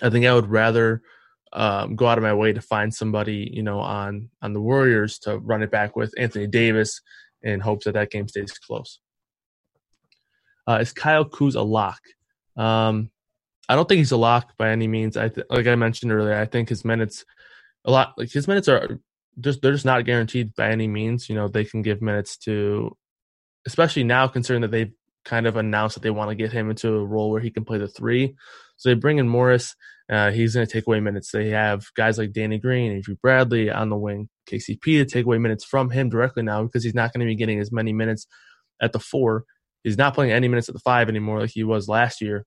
[0.01, 1.01] I think I would rather
[1.53, 5.19] um, go out of my way to find somebody, you know, on on the Warriors
[5.19, 7.01] to run it back with Anthony Davis
[7.41, 8.99] in hopes that that game stays close.
[10.69, 11.99] Uh, is Kyle Kuz a lock?
[12.55, 13.09] Um,
[13.67, 15.17] I don't think he's a lock by any means.
[15.17, 17.25] I th- like I mentioned earlier, I think his minutes
[17.85, 18.99] a lot like his minutes are
[19.39, 21.27] just they're just not guaranteed by any means.
[21.27, 22.95] You know, they can give minutes to,
[23.65, 24.93] especially now considering that they've
[25.25, 27.65] kind of announced that they want to get him into a role where he can
[27.65, 28.35] play the three.
[28.77, 29.75] So they bring in Morris.
[30.07, 31.31] Uh, he's going to take away minutes.
[31.31, 35.37] They have guys like Danny Green, Avery Bradley on the wing, KCP to take away
[35.37, 38.27] minutes from him directly now because he's not going to be getting as many minutes
[38.81, 39.45] at the four.
[39.83, 42.45] He's not playing any minutes at the five anymore like he was last year.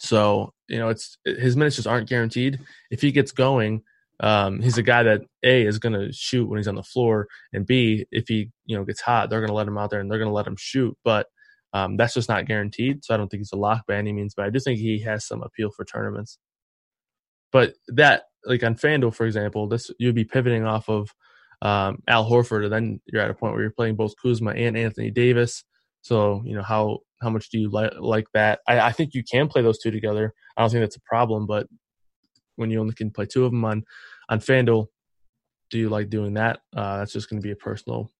[0.00, 2.60] So you know, it's his minutes just aren't guaranteed.
[2.90, 3.82] If he gets going,
[4.20, 7.28] um, he's a guy that a is going to shoot when he's on the floor,
[7.52, 10.00] and b if he you know gets hot, they're going to let him out there
[10.00, 10.96] and they're going to let him shoot.
[11.04, 11.26] But
[11.74, 13.04] um, that's just not guaranteed.
[13.04, 14.34] So I don't think he's a lock by any means.
[14.34, 16.38] But I do think he has some appeal for tournaments.
[17.50, 21.10] But that like on FanDuel, for example, this you'd be pivoting off of
[21.60, 24.76] um, Al Horford, and then you're at a point where you're playing both Kuzma and
[24.76, 25.64] Anthony Davis.
[26.02, 28.60] So you know how how much do you like like that?
[28.66, 30.34] I, I think you can play those two together.
[30.56, 31.66] I don't think that's a problem, but
[32.56, 33.84] when you only can play two of them on
[34.28, 34.86] on FanDuel,
[35.70, 36.60] do you like doing that?
[36.76, 38.10] Uh, that's just going to be a personal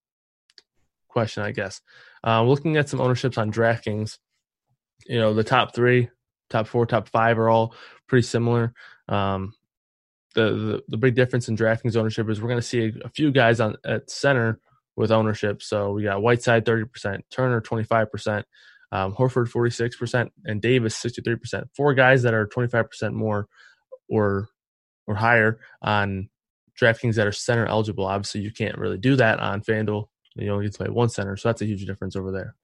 [1.08, 1.80] question, I guess.
[2.26, 4.18] Uh, looking at some ownerships on DraftKings,
[5.06, 6.08] you know the top three,
[6.48, 7.74] top four, top five are all
[8.06, 8.72] pretty similar.
[9.08, 9.54] Um,
[10.34, 13.08] the, the, the big difference in DraftKings ownership is we're going to see a, a,
[13.10, 14.60] few guys on at center
[14.96, 15.62] with ownership.
[15.62, 18.46] So we got Whiteside thirty percent, Turner twenty five percent,
[18.90, 21.68] um, Horford forty six percent, and Davis sixty three percent.
[21.74, 23.48] Four guys that are twenty five percent more
[24.08, 24.48] or
[25.06, 26.28] or higher on
[26.80, 28.06] DraftKings that are center eligible.
[28.06, 30.06] Obviously, you can't really do that on FanDuel.
[30.34, 32.54] You only get to play one center, so that's a huge difference over there.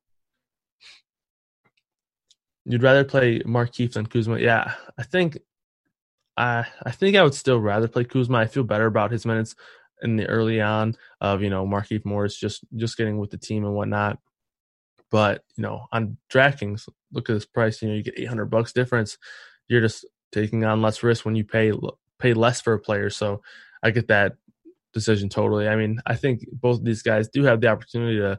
[2.65, 4.39] You'd rather play Markieff than Kuzma?
[4.39, 5.39] Yeah, I think
[6.37, 8.39] I I think I would still rather play Kuzma.
[8.39, 9.55] I feel better about his minutes
[10.03, 13.65] in the early on of you know Markieff Morris just just getting with the team
[13.65, 14.19] and whatnot.
[15.11, 17.83] But you know on DraftKings, look at this price.
[17.83, 19.19] You know you get eight hundred bucks difference.
[19.69, 21.73] You're just taking on less risk when you pay
[22.19, 23.11] pay less for a player.
[23.11, 23.43] So
[23.83, 24.37] I get that
[24.93, 25.69] decision totally.
[25.69, 28.39] I mean I think both of these guys do have the opportunity to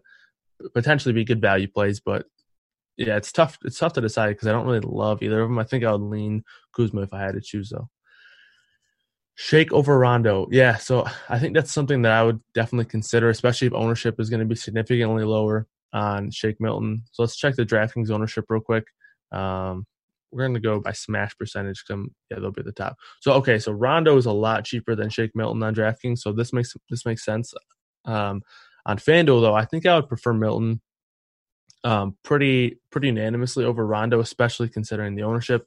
[0.73, 2.25] potentially be good value plays, but
[2.99, 3.57] yeah, it's tough.
[3.63, 5.57] It's tough to decide because I don't really love either of them.
[5.57, 6.43] I think I would lean
[6.75, 7.89] Kuzma if I had to choose, though.
[9.41, 10.75] Shake over Rondo, yeah.
[10.75, 14.41] So I think that's something that I would definitely consider, especially if ownership is going
[14.41, 17.03] to be significantly lower on Shake Milton.
[17.13, 18.83] So let's check the DraftKings ownership real quick.
[19.31, 19.87] Um,
[20.29, 21.85] we're going to go by smash percentage.
[21.87, 22.97] Come, yeah, they'll be at the top.
[23.21, 26.51] So okay, so Rondo is a lot cheaper than Shake Milton on DraftKings, so this
[26.51, 27.53] makes this makes sense.
[28.03, 28.41] Um,
[28.85, 30.81] on FanDuel though, I think I would prefer Milton
[31.85, 35.65] um, pretty pretty unanimously over Rondo, especially considering the ownership.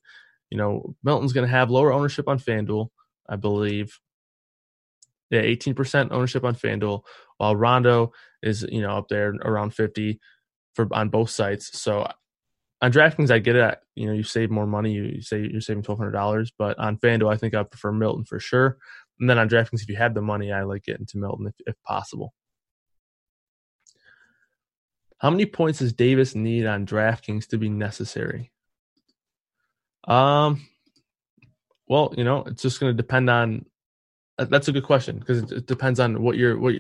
[0.50, 2.88] You know, Milton's going to have lower ownership on FanDuel,
[3.28, 3.98] I believe.
[5.30, 7.02] Yeah, 18% ownership on FanDuel,
[7.38, 10.20] while Rondo is you know up there around 50
[10.74, 11.78] for on both sites.
[11.80, 12.06] So
[12.82, 13.78] on DraftKings, I get it.
[13.94, 14.92] You know, you save more money.
[14.92, 17.92] You, you say you're saving twelve hundred dollars, but on FanDuel, I think I prefer
[17.92, 18.78] Milton for sure.
[19.20, 21.54] And then on DraftKings, if you have the money, I like getting to Milton if,
[21.66, 22.35] if possible.
[25.18, 28.50] How many points does Davis need on DraftKings to be necessary?
[30.08, 30.66] Um,
[31.88, 33.66] well, you know, it's just going to depend on.
[34.38, 36.75] That's a good question because it, it, depends on what your what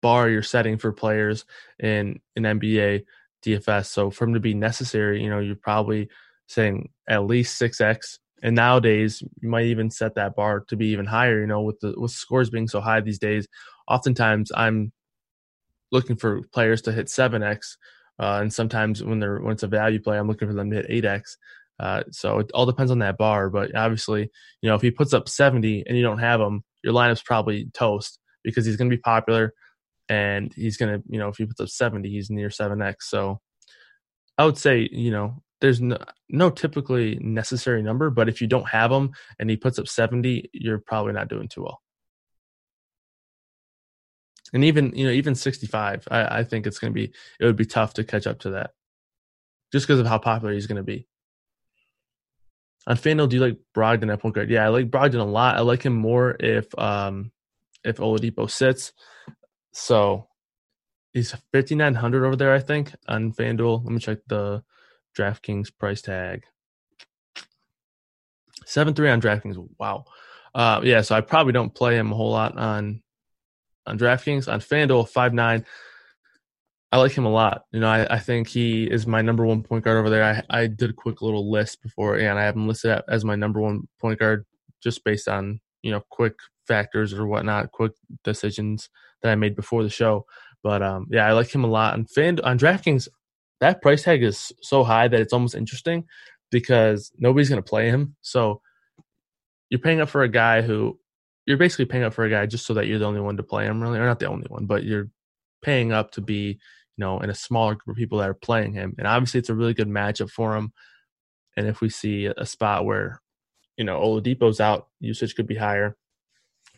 [0.00, 1.44] bar you're setting for players
[1.78, 3.04] in in NBA
[3.44, 3.86] DFS.
[3.86, 6.08] So for them to be necessary, you know, you're probably
[6.46, 8.18] saying at least six x.
[8.42, 11.40] And nowadays, you might even set that bar to be even higher.
[11.40, 13.48] You know, with the with scores being so high these days,
[13.88, 14.92] oftentimes I'm
[15.90, 17.76] looking for players to hit 7x.
[18.18, 20.76] Uh, and sometimes when they're when it's a value play, I'm looking for them to
[20.76, 21.36] hit 8x.
[21.78, 23.50] Uh, so it all depends on that bar.
[23.50, 24.30] But obviously,
[24.62, 27.66] you know, if he puts up 70 and you don't have him, your lineup's probably
[27.74, 29.52] toast because he's going to be popular
[30.08, 32.96] and he's going to, you know, if he puts up 70, he's near 7x.
[33.00, 33.40] So
[34.38, 38.68] I would say, you know, there's no, no typically necessary number, but if you don't
[38.68, 41.80] have him and he puts up 70, you're probably not doing too well
[44.54, 47.56] and even you know even 65 i, I think it's going to be it would
[47.56, 48.70] be tough to catch up to that
[49.72, 51.06] just because of how popular he's going to be
[52.86, 54.50] on FanDuel, do you like Brogdon at point guard?
[54.50, 55.56] Yeah, I like Brogdon a lot.
[55.56, 57.32] I like him more if um
[57.84, 58.92] if Oladipo sits.
[59.72, 60.28] So
[61.12, 63.84] he's fifty nine hundred over there, I think, on FanDuel.
[63.84, 64.62] Let me check the
[65.16, 66.44] DraftKings price tag.
[68.66, 69.56] Seven three on DraftKings.
[69.78, 70.04] Wow.
[70.54, 73.02] Uh, yeah, so I probably don't play him a whole lot on
[73.86, 74.52] on DraftKings.
[74.52, 75.64] On FanDuel, five nine.
[76.94, 77.64] I like him a lot.
[77.72, 80.22] You know, I, I think he is my number one point guard over there.
[80.22, 83.34] I, I did a quick little list before, and I have him listed as my
[83.34, 84.46] number one point guard
[84.80, 86.34] just based on you know quick
[86.68, 88.90] factors or whatnot, quick decisions
[89.22, 90.24] that I made before the show.
[90.62, 91.94] But um, yeah, I like him a lot.
[91.94, 93.08] On Fan on DraftKings,
[93.58, 96.04] that price tag is so high that it's almost interesting
[96.52, 98.14] because nobody's going to play him.
[98.20, 98.60] So
[99.68, 100.96] you're paying up for a guy who
[101.44, 103.42] you're basically paying up for a guy just so that you're the only one to
[103.42, 105.10] play him, really, or not the only one, but you're
[105.60, 106.60] paying up to be,
[106.96, 108.94] you know, in a smaller group of people that are playing him.
[108.98, 110.72] And obviously, it's a really good matchup for him.
[111.56, 113.20] And if we see a spot where,
[113.76, 115.96] you know, Oladipo's out, usage could be higher.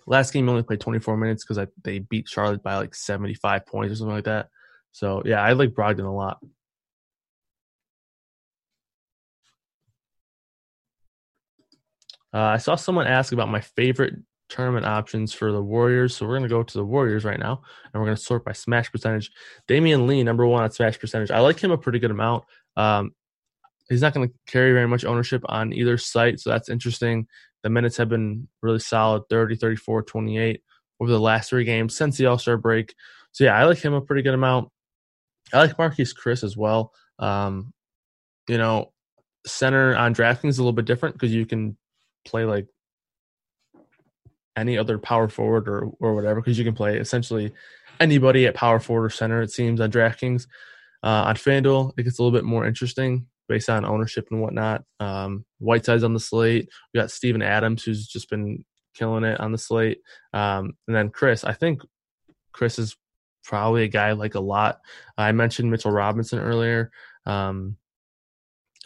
[0.06, 3.96] Last game, only played 24 minutes because they beat Charlotte by like 75 points or
[3.96, 4.48] something like that.
[4.92, 6.38] So yeah, I like Brogdon a lot.
[12.32, 14.14] Uh, I saw someone ask about my favorite
[14.48, 16.16] tournament options for the Warriors.
[16.16, 18.44] So we're going to go to the Warriors right now, and we're going to sort
[18.44, 19.30] by smash percentage.
[19.68, 21.30] Damion Lee, number one at smash percentage.
[21.30, 22.44] I like him a pretty good amount.
[22.76, 23.12] Um,
[23.88, 27.26] he's not going to carry very much ownership on either site, so that's interesting.
[27.62, 30.62] The minutes have been really solid 30, 34, 28,
[31.00, 32.94] over the last three games since the All Star break.
[33.32, 34.70] So yeah, I like him a pretty good amount.
[35.52, 36.92] I like Marquese Chriss as well.
[37.18, 37.72] Um,
[38.48, 38.92] you know,
[39.46, 41.76] center on DraftKings is a little bit different because you can
[42.24, 42.66] play like
[44.56, 47.52] any other power forward or or whatever because you can play essentially
[48.00, 49.42] anybody at power forward or center.
[49.42, 50.46] It seems on DraftKings.
[51.02, 54.82] Uh, on FanDuel, it gets a little bit more interesting based on ownership and whatnot.
[54.98, 56.68] Um, Whiteside's on the slate.
[56.92, 59.98] We got Steven Adams, who's just been killing it on the slate.
[60.32, 61.46] Um, and then Chriss.
[61.46, 61.82] I think
[62.54, 62.96] Chriss is
[63.44, 64.80] probably a guy I like a lot.
[65.16, 66.90] I mentioned Mitchell Robinson earlier.
[67.24, 67.76] Um,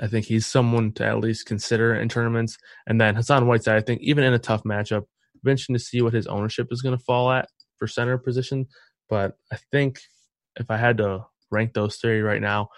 [0.03, 2.59] I think he's someone to at least consider in tournaments.
[2.87, 5.05] And then Hassan Whiteside, I think even in a tough matchup,
[5.45, 8.67] to see what his ownership is going to fall at for center position.
[9.09, 10.01] But I think
[10.57, 12.69] if I had to rank those three right now,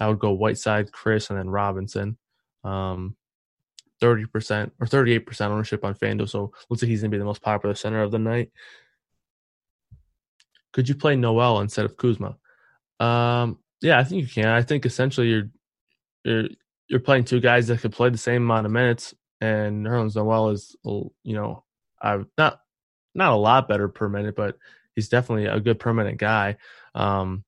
[0.00, 2.16] I would go Whiteside, Chriss, and then Robinson.
[2.64, 3.16] Um,
[4.02, 6.28] 30% or 38% ownership on FanDuel.
[6.28, 8.50] So looks like he's going to be the most popular center of the night.
[10.72, 12.36] Could you play Noel instead of Kuzma?
[12.98, 14.46] Um, yeah, I think you can.
[14.46, 15.50] I think essentially you're
[16.24, 16.48] you're
[16.88, 20.50] you're playing two guys that could play the same amount of minutes, and Nerlens Noel
[20.50, 21.64] is you know
[22.02, 22.60] I've not
[23.14, 24.56] not a lot better per minute, but
[24.94, 26.56] he's definitely a good permanent guy.
[26.94, 27.44] Um,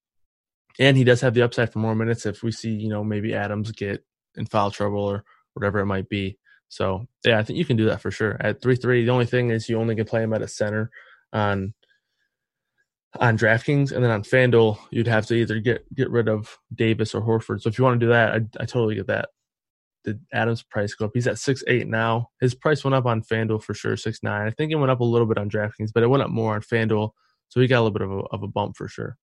[0.78, 3.34] and he does have the upside for more minutes if we see, you know, maybe
[3.34, 4.04] Adams get
[4.36, 5.24] in foul trouble or
[5.54, 6.38] whatever it might be.
[6.68, 8.36] So yeah, I think you can do that for sure.
[8.40, 10.90] At three three, the only thing is you only can play him at a center
[11.32, 11.74] on
[13.20, 17.14] on DraftKings, and then on FanDuel, you'd have to either get get rid of Davis
[17.14, 17.60] or Horford.
[17.60, 19.28] So if you want to do that, I, I totally get that.
[20.04, 21.12] Did Adams' price go up?
[21.14, 22.28] He's at six eight now.
[22.40, 24.46] His price went up on FanDuel for sure, six nine.
[24.46, 26.54] I think it went up a little bit on DraftKings, but it went up more
[26.54, 27.10] on FanDuel,
[27.48, 29.16] so he got a little bit of a, of a bump for sure.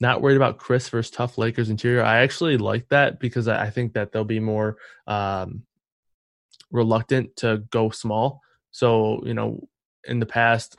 [0.00, 2.02] Not worried about Chriss versus tough Lakers interior.
[2.02, 4.76] I actually like that because I think that they'll be more
[5.06, 5.62] um,
[6.72, 8.40] reluctant to go small.
[8.72, 9.68] So you know,
[10.04, 10.76] in the past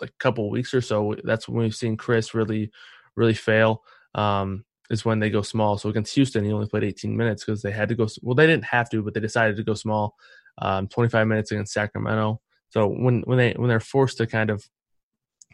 [0.00, 2.70] like couple weeks or so, that's when we've seen Chriss really,
[3.16, 3.82] really fail.
[4.14, 5.78] Um, is when they go small.
[5.78, 8.06] So against Houston, he only played 18 minutes because they had to go.
[8.22, 10.16] Well, they didn't have to, but they decided to go small.
[10.58, 12.40] Um, 25 minutes against Sacramento.
[12.70, 14.64] So when when they when they're forced to kind of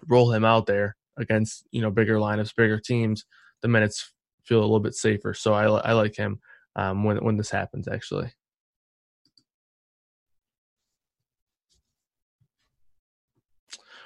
[0.09, 3.24] roll him out there against you know bigger lineups, bigger teams,
[3.62, 4.12] the minutes
[4.45, 5.34] feel a little bit safer.
[5.34, 6.41] So I I like him
[6.74, 8.32] um, when when this happens actually.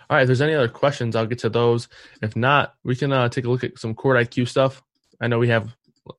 [0.09, 1.89] All right, if there's any other questions, I'll get to those.
[2.21, 4.83] If not, we can uh, take a look at some court IQ stuff.
[5.21, 5.75] I know we have,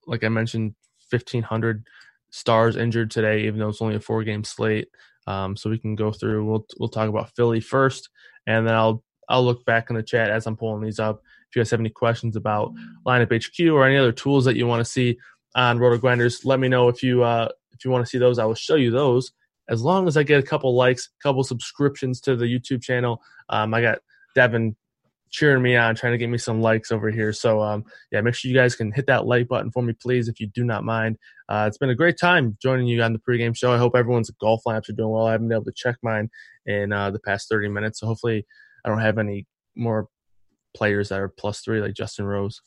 [0.08, 0.76] like I mentioned,
[1.10, 1.86] 1,500
[2.30, 4.88] stars injured today, even though it's only a four game slate.
[5.28, 6.45] Um, so we can go through.
[6.45, 8.10] We'll we'll talk about Philly first,
[8.47, 11.22] and then I'll I'll look back in the chat as I'm pulling these up.
[11.49, 12.74] If you guys have any questions about
[13.06, 15.18] lineup HQ or any other tools that you want to see
[15.56, 18.39] on Roto Grinders, let me know if you uh, if you want to see those.
[18.39, 19.32] I will show you those
[19.70, 23.22] as long as I get a couple likes, a couple subscriptions to the YouTube channel.
[23.49, 23.99] Um, I got
[24.36, 24.76] Devin
[25.32, 27.34] cheering me on, trying to get me some likes over here.
[27.34, 30.28] So um, yeah, make sure you guys can hit that like button for me, please,
[30.28, 31.18] if you do not mind.
[31.50, 33.72] Uh, it's been a great time joining you on the pregame show.
[33.74, 35.28] I hope everyone's golf lineups are doing well.
[35.28, 36.30] I haven't been able to check mine
[36.66, 38.46] in uh, the past 30 minutes, so hopefully
[38.86, 40.08] I don't have any more
[40.74, 42.62] players that are plus three like Justin Rose.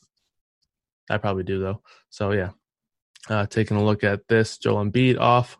[1.09, 1.81] I probably do though.
[2.09, 2.51] So yeah,
[3.29, 5.57] uh, taking a look at this, Joel Embiid off,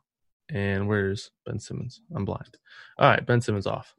[0.49, 2.01] and where's Ben Simmons?
[2.16, 2.58] I'm blind.
[2.97, 3.93] All right, Ben Simmons off.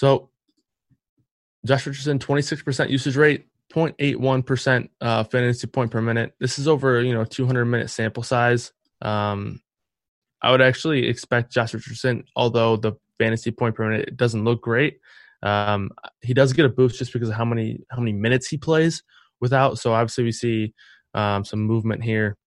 [0.00, 0.30] So
[1.66, 6.32] Josh Richardson, 26% usage rate, 0.81% uh, fantasy point per minute.
[6.40, 8.72] This is over, you know, 200 minute sample size.
[9.02, 9.60] Um,
[10.40, 15.00] I would actually expect Josh Richardson, although the fantasy point per minute doesn't look great,
[15.42, 15.90] um,
[16.22, 19.02] he does get a boost just because of how many how many minutes he plays
[19.38, 19.78] without.
[19.78, 20.72] So obviously we see
[21.12, 22.38] um, some movement here.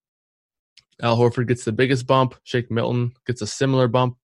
[1.03, 2.33] Al Horford gets the biggest bump.
[2.45, 4.17] Shake Milton gets a similar bump,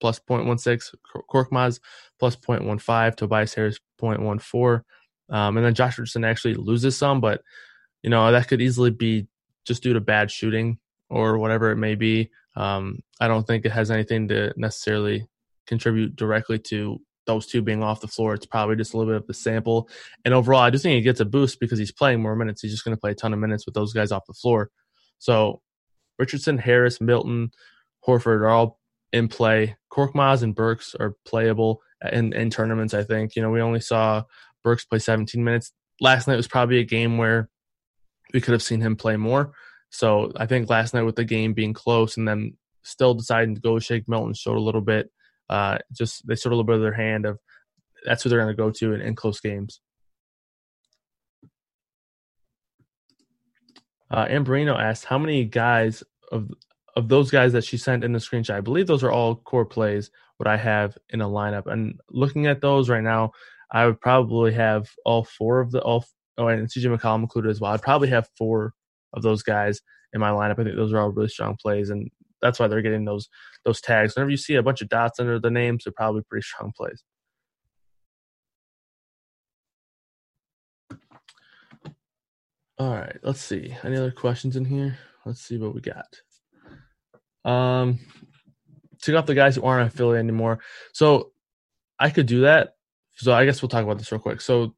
[0.00, 0.96] plus 0.16.
[1.32, 1.78] Korkmaz
[2.22, 3.16] plus 0.15.
[3.16, 4.82] Tobias Harris 0.14.
[5.28, 7.42] Um, and then Josh Richardson actually loses some, but
[8.04, 9.26] you know that could easily be
[9.66, 10.78] just due to bad shooting
[11.10, 12.30] or whatever it may be.
[12.54, 15.26] Um, I don't think it has anything to necessarily
[15.66, 18.34] contribute directly to those two being off the floor.
[18.34, 19.88] It's probably just a little bit of the sample.
[20.24, 22.62] And overall, I do think he gets a boost because he's playing more minutes.
[22.62, 24.70] He's just going to play a ton of minutes with those guys off the floor.
[25.18, 25.60] So
[26.20, 27.50] Richardson, Harris, Milton,
[28.06, 28.78] Horford are all
[29.12, 29.76] in play.
[29.92, 31.80] Korkmaz and Burks are playable
[32.10, 33.36] in, in tournaments, I think.
[33.36, 34.24] You know, we only saw
[34.64, 35.72] Burks play 17 minutes.
[36.00, 37.48] Last night was probably a game where
[38.32, 39.52] we could have seen him play more.
[39.90, 43.60] So I think last night with the game being close and then still deciding to
[43.60, 45.10] go Shake Milton showed a little bit.
[45.48, 47.38] Uh, just they showed a little bit of their hand of
[48.04, 49.80] that's who they're going to go to in, in close games.
[54.10, 56.48] Uh, Amberino asked, "How many guys of
[56.96, 59.64] of those guys that she sent in the screenshot, I believe those are all core
[59.64, 60.10] plays.
[60.38, 63.32] What I have in a lineup, and looking at those right now,
[63.70, 66.04] I would probably have all four of the all.
[66.38, 67.72] Oh, and CJ McCollum included as well.
[67.72, 68.72] I'd probably have four
[69.12, 69.80] of those guys
[70.12, 70.58] in my lineup.
[70.58, 72.10] I think those are all really strong plays, and
[72.40, 73.28] that's why they're getting those
[73.64, 74.16] those tags.
[74.16, 77.02] Whenever you see a bunch of dots under the names, they're probably pretty strong plays.
[82.78, 83.76] All right, let's see.
[83.84, 84.98] Any other questions in here?
[85.24, 86.16] Let's see what we got.
[87.44, 88.00] Um,
[89.02, 90.60] take off the guys who aren't affiliated anymore.
[90.92, 91.32] So
[91.98, 92.74] I could do that.
[93.16, 94.40] So I guess we'll talk about this real quick.
[94.40, 94.74] So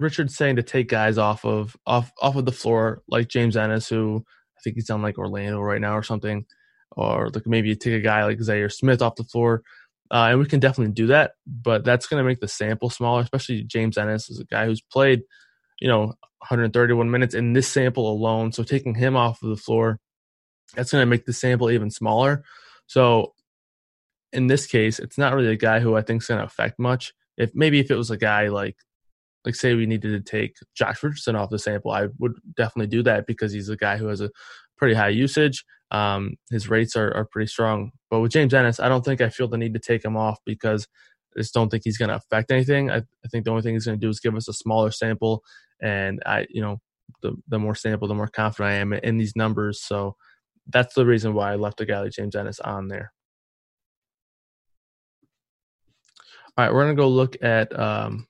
[0.00, 3.88] Richard's saying to take guys off of off off of the floor, like James Ennis,
[3.88, 4.24] who
[4.58, 6.44] I think he's on like Orlando right now or something,
[6.90, 9.62] or like maybe take a guy like Zhaire Smith off the floor.
[10.10, 13.22] Uh, and we can definitely do that, but that's going to make the sample smaller.
[13.22, 15.22] Especially James Ennis is a guy who's played,
[15.80, 18.52] you know, 131 minutes in this sample alone.
[18.52, 20.00] So taking him off of the floor,
[20.74, 22.44] that's going to make the sample even smaller.
[22.86, 23.32] So
[24.32, 26.78] in this case, it's not really a guy who I think is going to affect
[26.78, 27.12] much.
[27.36, 28.76] If maybe if it was a guy like
[29.44, 33.02] like say we needed to take Josh Richardson off the sample, I would definitely do
[33.02, 34.30] that because he's a guy who has a
[34.76, 35.64] pretty high usage.
[35.90, 37.90] Um, his rates are, are pretty strong.
[38.10, 40.38] But with James Ennis, I don't think I feel the need to take him off
[40.46, 40.86] because
[41.36, 42.90] I just don't think he's going to affect anything.
[42.90, 44.90] I, I, think the only thing he's going to do is give us a smaller
[44.90, 45.42] sample,
[45.80, 46.80] and I, you know,
[47.20, 49.82] the the more sample, the more confident I am in these numbers.
[49.82, 50.16] So
[50.66, 53.12] that's the reason why I left a guy like James Ennis on there.
[56.56, 58.26] All right, we're gonna go look at um,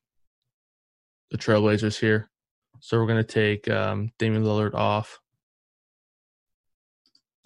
[1.32, 2.30] the Trailblazers here.
[2.78, 5.20] So we're to take um, Damian Lillard off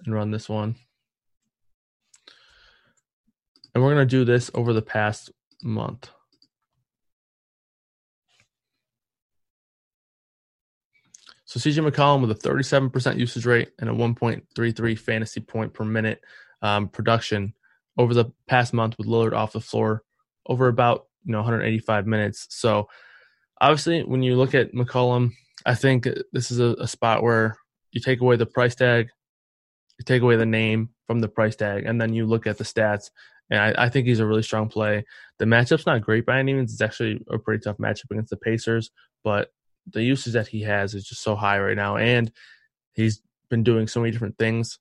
[0.05, 0.75] and run this one.
[3.73, 5.31] And we're to do this over the past
[5.63, 6.09] month.
[11.45, 16.21] So CJ McCollum with a 37% usage rate and a 1.33 fantasy point per minute
[16.61, 17.53] um, production
[17.97, 20.03] over the past month with Lillard off the floor
[20.47, 22.47] over about you know 185 minutes.
[22.49, 22.87] So
[23.59, 25.31] obviously, when you look at McCollum,
[25.65, 27.57] I think this is a, a, spot where
[27.91, 29.09] you take away the price tag,
[29.99, 32.63] you take away the name from the price tag, and then you look at the
[32.63, 33.09] stats.
[33.49, 35.05] And I, I think he's a really strong play.
[35.39, 36.73] The matchup's not great by any means.
[36.73, 38.91] It's actually a pretty tough matchup against the Pacers,
[39.23, 39.49] but
[39.89, 41.95] the usage that he has is just so high right now.
[41.97, 42.31] And
[42.93, 44.79] he's been doing so many different things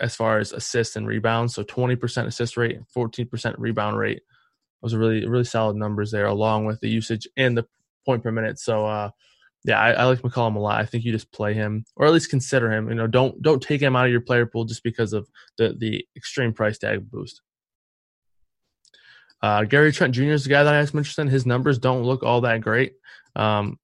[0.00, 1.54] as far as assists and rebounds.
[1.54, 4.22] So 20% assist rate, 14% rebound rate.
[4.82, 7.66] Those are really, really solid numbers there, along with the usage and the
[8.06, 8.58] point per minute.
[8.58, 9.10] So uh,
[9.64, 10.80] yeah, I, I, like McCollum a lot.
[10.80, 12.88] I think you just play him, or at least consider him.
[12.88, 15.74] You know, don't don't take him out of your player pool just because of the
[15.76, 17.42] the extreme price tag boost.
[19.42, 20.24] Uh, Gary Trent Jr.
[20.24, 21.28] is the guy that I have some interest in.
[21.28, 22.94] His numbers don't look all that great.
[23.36, 23.78] Um,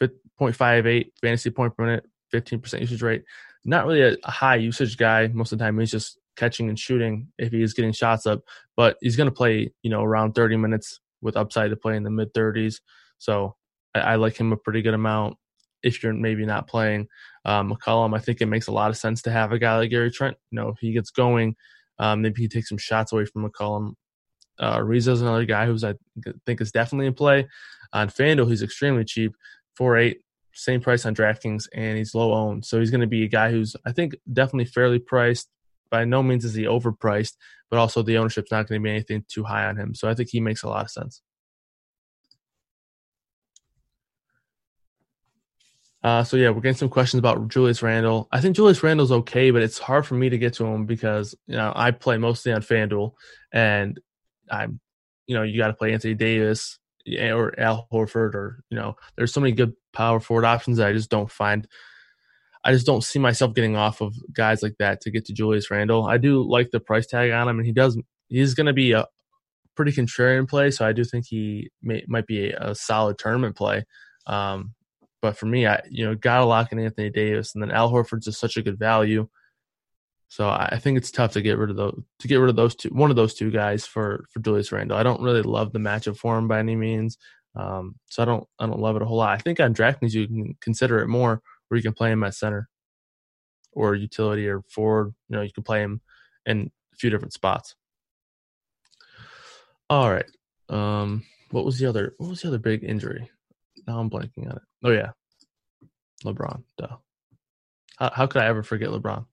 [0.00, 3.24] 0.58 fantasy point per minute, 15% usage rate.
[3.64, 5.28] Not really a, a, high usage guy.
[5.28, 8.42] Most of the time, he's just catching and shooting if he is getting shots up.
[8.76, 12.02] But he's going to play, you know, around 30 minutes with upside to play in
[12.02, 12.80] the mid 30s.
[13.18, 13.56] So
[13.94, 15.36] I, I, like him a pretty good amount.
[15.82, 17.08] If you're maybe not playing
[17.44, 19.90] um, McCollum, I think it makes a lot of sense to have a guy like
[19.90, 20.36] Gary Trent.
[20.50, 21.56] You know, if he gets going,
[21.98, 23.94] um, maybe he takes some shots away from McCollum.
[24.58, 25.94] Uh, is another guy who's I
[26.46, 27.46] think is definitely in play.
[27.92, 29.32] On FanDuel, he's extremely cheap,
[29.76, 30.20] four eight,
[30.54, 32.64] same price on DraftKings, and he's low owned.
[32.64, 35.48] So he's going to be a guy who's I think definitely fairly priced.
[35.90, 37.34] By no means is he overpriced,
[37.70, 39.94] but also the ownership's not going to be anything too high on him.
[39.94, 41.22] So I think he makes a lot of sense.
[46.06, 48.28] Uh, so yeah, we're getting some questions about Julius Randle.
[48.30, 51.34] I think Julius Randle's okay, but it's hard for me to get to him because
[51.48, 53.12] you know I play mostly on FanDuel,
[53.52, 53.98] and
[54.48, 54.78] I'm,
[55.26, 56.78] you know, you got to play Anthony Davis
[57.18, 60.92] or Al Horford, or you know, there's so many good power forward options that I
[60.92, 61.66] just don't find.
[62.66, 65.70] I just don't see myself getting off of guys like that to get to Julius
[65.70, 66.06] Randle.
[66.06, 67.96] I do like the price tag on him, and he does.
[68.28, 69.06] He's going to be a
[69.76, 73.54] pretty contrarian play, so I do think he may, might be a, a solid tournament
[73.54, 73.84] play.
[74.26, 74.74] Um,
[75.22, 78.24] but for me, I you know gotta lock in Anthony Davis, and then Al Horford's
[78.24, 79.28] just such a good value.
[80.28, 82.74] So I think it's tough to get rid of those to get rid of those
[82.74, 84.98] two one of those two guys for for Julius Randle.
[84.98, 87.16] I don't really love the matchup for him by any means.
[87.54, 89.38] Um, so I don't I don't love it a whole lot.
[89.38, 92.34] I think on DraftKings you can consider it more where you can play him at
[92.34, 92.68] center
[93.72, 95.14] or utility or forward.
[95.28, 96.00] You know, you can play him
[96.44, 97.74] in a few different spots.
[99.88, 100.26] All right.
[100.68, 103.30] Um, what was the other what was the other big injury?
[103.86, 104.62] Now I'm blanking on it.
[104.82, 105.10] Oh yeah,
[106.24, 106.64] LeBron.
[106.76, 106.96] Duh.
[107.96, 109.26] How, how could I ever forget LeBron?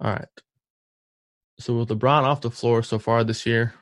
[0.00, 0.28] All right.
[1.60, 3.74] So with LeBron off the floor so far this year,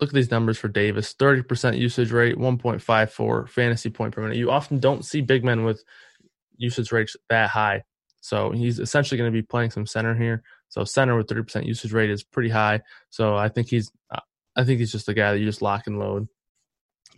[0.00, 3.90] look at these numbers for Davis: thirty percent usage rate, one point five four fantasy
[3.90, 4.36] point per minute.
[4.36, 5.82] You often don't see big men with
[6.56, 7.84] usage rates that high.
[8.20, 10.42] So he's essentially going to be playing some center here.
[10.68, 12.82] So center with 30% usage rate is pretty high.
[13.10, 13.90] So I think he's
[14.56, 16.28] I think he's just a guy that you just lock and load.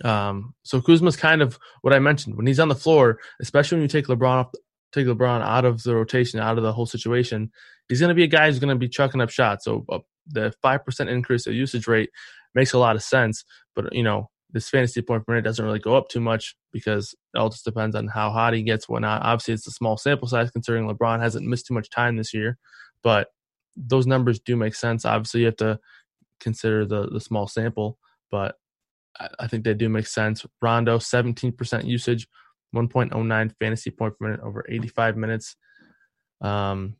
[0.05, 3.83] Um, so Kuzma's kind of what I mentioned when he's on the floor, especially when
[3.83, 4.53] you take LeBron off,
[4.93, 7.51] take LeBron out of the rotation, out of the whole situation.
[7.89, 9.65] He's going to be a guy who's going to be chucking up shots.
[9.65, 12.11] So uh, the five percent increase of usage rate
[12.55, 13.45] makes a lot of sense.
[13.75, 17.15] But you know, this fantasy point per minute doesn't really go up too much because
[17.35, 19.23] it all just depends on how hot he gets, whatnot.
[19.23, 22.59] Obviously, it's a small sample size considering LeBron hasn't missed too much time this year,
[23.03, 23.29] but
[23.77, 25.05] those numbers do make sense.
[25.05, 25.79] Obviously, you have to
[26.41, 27.99] consider the the small sample,
[28.31, 28.57] but
[29.19, 30.45] I, I think they do make sense.
[30.61, 32.27] Rondo, 17% usage,
[32.75, 35.57] 1.09 fantasy point per minute over 85 minutes.
[36.41, 36.97] Um,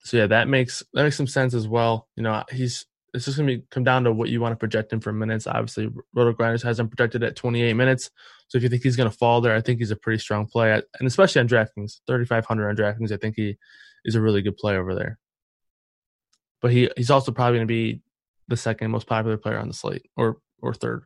[0.00, 2.08] so yeah, that makes that makes some sense as well.
[2.16, 4.92] You know, he's it's just gonna be come down to what you want to project
[4.92, 5.46] him for minutes.
[5.46, 8.10] Obviously, Roto Grinders has him projected at 28 minutes.
[8.48, 10.72] So if you think he's gonna fall there, I think he's a pretty strong play,
[10.72, 13.56] and especially on DraftKings, 3,500 on DraftKings, I think he
[14.04, 15.18] is a really good play over there.
[16.60, 18.02] But he he's also probably gonna be
[18.48, 21.04] the second most popular player on the slate, or or third.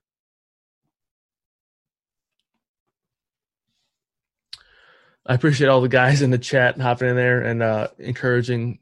[5.27, 8.79] I appreciate all the guys in the chat hopping in there and uh, encouraging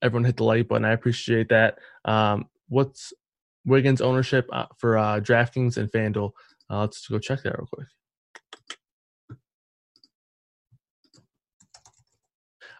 [0.00, 0.84] everyone hit the like button.
[0.84, 1.78] I appreciate that.
[2.04, 3.12] Um, what's
[3.66, 6.30] Wiggins ownership uh, for uh, DraftKings and FanDuel?
[6.70, 7.88] Uh, let's go check that real quick.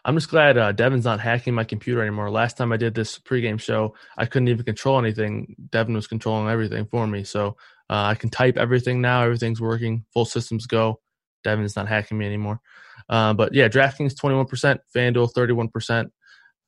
[0.03, 2.31] I'm just glad uh, Devin's not hacking my computer anymore.
[2.31, 5.55] Last time I did this pregame show, I couldn't even control anything.
[5.69, 7.23] Devin was controlling everything for me.
[7.23, 7.49] So
[7.87, 9.21] uh, I can type everything now.
[9.21, 10.05] Everything's working.
[10.13, 10.99] Full systems go.
[11.43, 12.61] Devin's not hacking me anymore.
[13.09, 16.09] Uh, but yeah, DraftKings 21%, FanDuel 31%.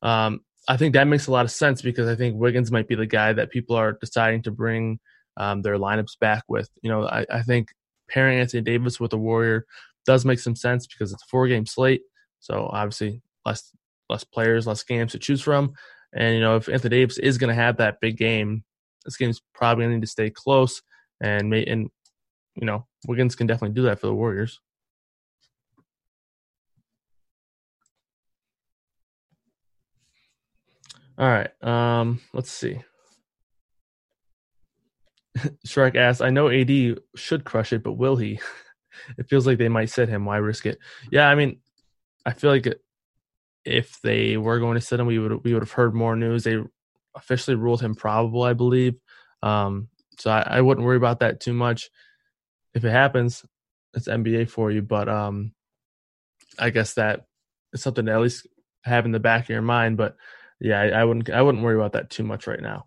[0.02, 2.94] Um, I think that makes a lot of sense because I think Wiggins might be
[2.94, 4.98] the guy that people are deciding to bring
[5.36, 6.68] um, their lineups back with.
[6.82, 7.68] You know, I, I think
[8.08, 9.66] pairing Anthony Davis with a Warrior
[10.06, 12.02] does make some sense because it's a four game slate.
[12.40, 13.70] So obviously less
[14.08, 15.74] less players, less games to choose from.
[16.14, 18.64] And you know, if Anthony Davis is going to have that big game,
[19.04, 20.82] this game's probably going to need to stay close.
[21.20, 21.90] And may, and
[22.54, 24.60] you know, Wiggins can definitely do that for the Warriors.
[31.16, 31.50] All right.
[31.62, 32.80] Um, let's see.
[35.66, 38.40] Shrek asks, I know AD should crush it, but will he?
[39.18, 40.24] it feels like they might sit him.
[40.24, 40.78] Why risk it?
[41.10, 41.60] Yeah, I mean,
[42.26, 42.66] I feel like
[43.64, 46.44] if they were going to sit him, we would we would have heard more news.
[46.44, 46.58] They
[47.14, 48.94] officially ruled him probable, I believe.
[49.42, 49.88] Um,
[50.18, 51.90] so I, I wouldn't worry about that too much.
[52.74, 53.44] If it happens,
[53.94, 54.82] it's NBA for you.
[54.82, 55.52] But um,
[56.58, 57.26] I guess that
[57.72, 58.46] is something to at least
[58.84, 59.96] have in the back of your mind.
[59.96, 60.16] But
[60.64, 62.86] yeah, I, I wouldn't I wouldn't worry about that too much right now.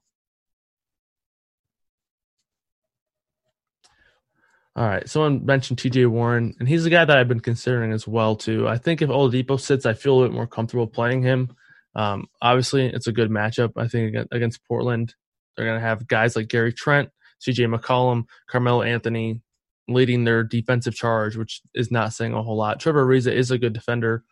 [4.75, 5.07] All right.
[5.07, 8.67] Someone mentioned TJ Warren, and he's a guy that I've been considering as well too.
[8.67, 11.55] I think if Oladipo sits, I feel a bit more comfortable playing him.
[11.95, 13.73] Um, obviously, it's a good matchup.
[13.75, 15.13] I think against Portland,
[15.55, 17.09] they're going to have guys like Gary Trent,
[17.47, 19.41] CJ McCollum, Carmelo Anthony
[19.87, 22.79] leading their defensive charge, which is not saying a whole lot.
[22.79, 24.23] Trevor Ariza is a good defender,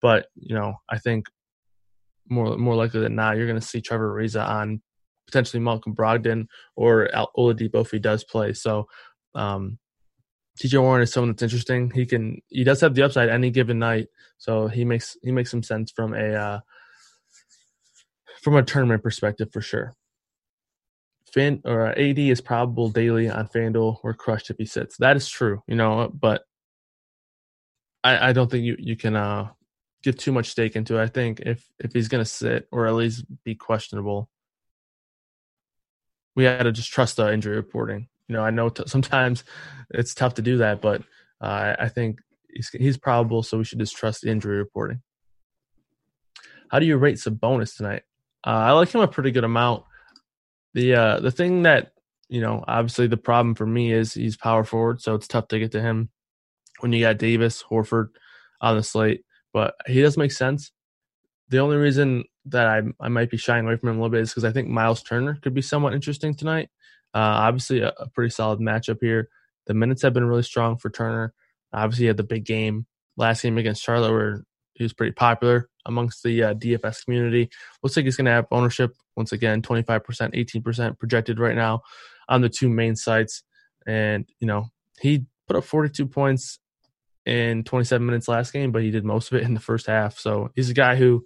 [0.00, 1.26] but you know, I think
[2.28, 4.80] more more likely than not, you're going to see Trevor Ariza on
[5.26, 6.46] potentially Malcolm Brogdon
[6.76, 8.52] or Oladipo if he does play.
[8.52, 8.86] So,
[9.34, 9.78] um,
[10.60, 11.90] TJ Warren is someone that's interesting.
[11.90, 14.08] He can he does have the upside any given night,
[14.38, 16.60] so he makes he makes some sense from a uh,
[18.42, 19.94] from a tournament perspective for sure.
[21.32, 24.98] Fan or uh, AD is probable daily on FanDuel or crushed if he sits.
[24.98, 26.42] That is true, you know, but
[28.04, 29.48] I, I don't think you you can uh,
[30.02, 31.02] give too much stake into it.
[31.02, 34.28] I think if if he's going to sit or at least be questionable,
[36.34, 38.08] we had to just trust the injury reporting.
[38.28, 39.44] You know, I know t- sometimes
[39.90, 41.02] it's tough to do that, but
[41.40, 42.20] uh, I think
[42.52, 45.02] he's, he's probable, so we should just trust the injury reporting.
[46.70, 48.02] How do you rate Sabonis tonight?
[48.46, 49.84] Uh, I like him a pretty good amount.
[50.74, 51.92] The uh, the thing that
[52.28, 55.58] you know, obviously, the problem for me is he's power forward, so it's tough to
[55.58, 56.08] get to him
[56.80, 58.08] when you got Davis, Horford
[58.60, 60.72] on the slate but he does make sense.
[61.48, 64.22] The only reason that I I might be shying away from him a little bit
[64.22, 66.70] is because I think Miles Turner could be somewhat interesting tonight.
[67.14, 69.28] Uh, obviously, a, a, pretty solid matchup here.
[69.66, 71.34] The minutes have been really strong for Turner.
[71.72, 72.86] Obviously, he had the big game
[73.16, 74.44] last game against Charlotte where
[74.74, 77.50] he was pretty popular amongst the uh, DFS community.
[77.82, 81.82] Looks like he's going to have ownership once again, 25%, 18% projected right now
[82.28, 83.42] on the two main sites.
[83.86, 84.68] And, you know,
[85.00, 86.58] he put up 42 points
[87.26, 90.18] in 27 minutes last game, but he did most of it in the first half.
[90.18, 91.24] So he's a guy who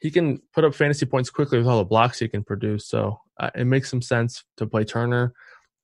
[0.00, 2.86] he can put up fantasy points quickly with all the blocks he can produce.
[2.86, 5.32] So uh, it makes some sense to play Turner.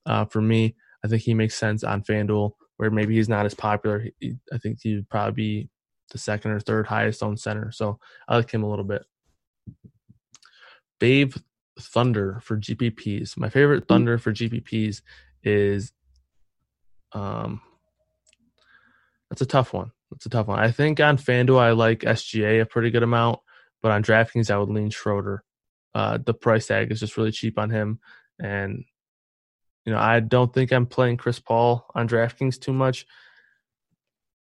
[0.07, 3.55] Uh, for me, I think he makes sense on FanDuel where maybe he's not as
[3.55, 4.07] popular.
[4.21, 5.71] He, I think he would probably be
[6.11, 7.73] the second or third highest on center.
[7.73, 7.99] So
[8.29, 9.05] I like him a little bit.
[11.01, 11.41] Fave
[11.79, 13.37] Thunder for GPPs.
[13.37, 15.03] My favorite Thunder for GPPs
[15.43, 15.93] is
[17.13, 17.61] um
[19.33, 19.93] that's a tough one.
[20.11, 20.59] That's a tough one.
[20.59, 23.41] I think on FanDuel I like SGA a pretty good amount,
[23.81, 25.43] but on DraftKings I would lean Schroeder.
[25.95, 27.99] Uh, the price tag is just really cheap on him,
[28.39, 28.85] and
[29.87, 33.07] you know I don't think I'm playing Chris Paul on DraftKings too much.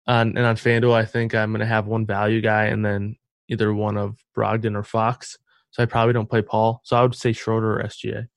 [0.07, 3.17] And on FanDuel, I think I'm going to have one value guy and then
[3.51, 5.37] either one of Brogdon or Fox.
[5.71, 6.81] So I probably don't play Paul.
[6.83, 8.29] So I would say Schroeder or SGA.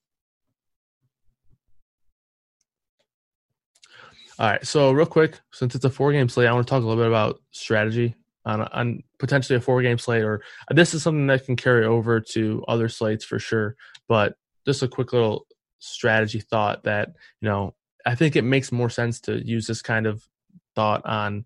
[4.41, 4.65] All right.
[4.65, 7.01] So real quick, since it's a four game slate, I want to talk a little
[7.03, 10.23] bit about strategy on, on potentially a four game slate.
[10.23, 13.75] Or this is something that can carry over to other slates for sure.
[14.07, 14.35] But
[14.65, 15.45] just a quick little
[15.77, 20.07] strategy thought that you know I think it makes more sense to use this kind
[20.07, 20.27] of
[20.73, 21.45] thought on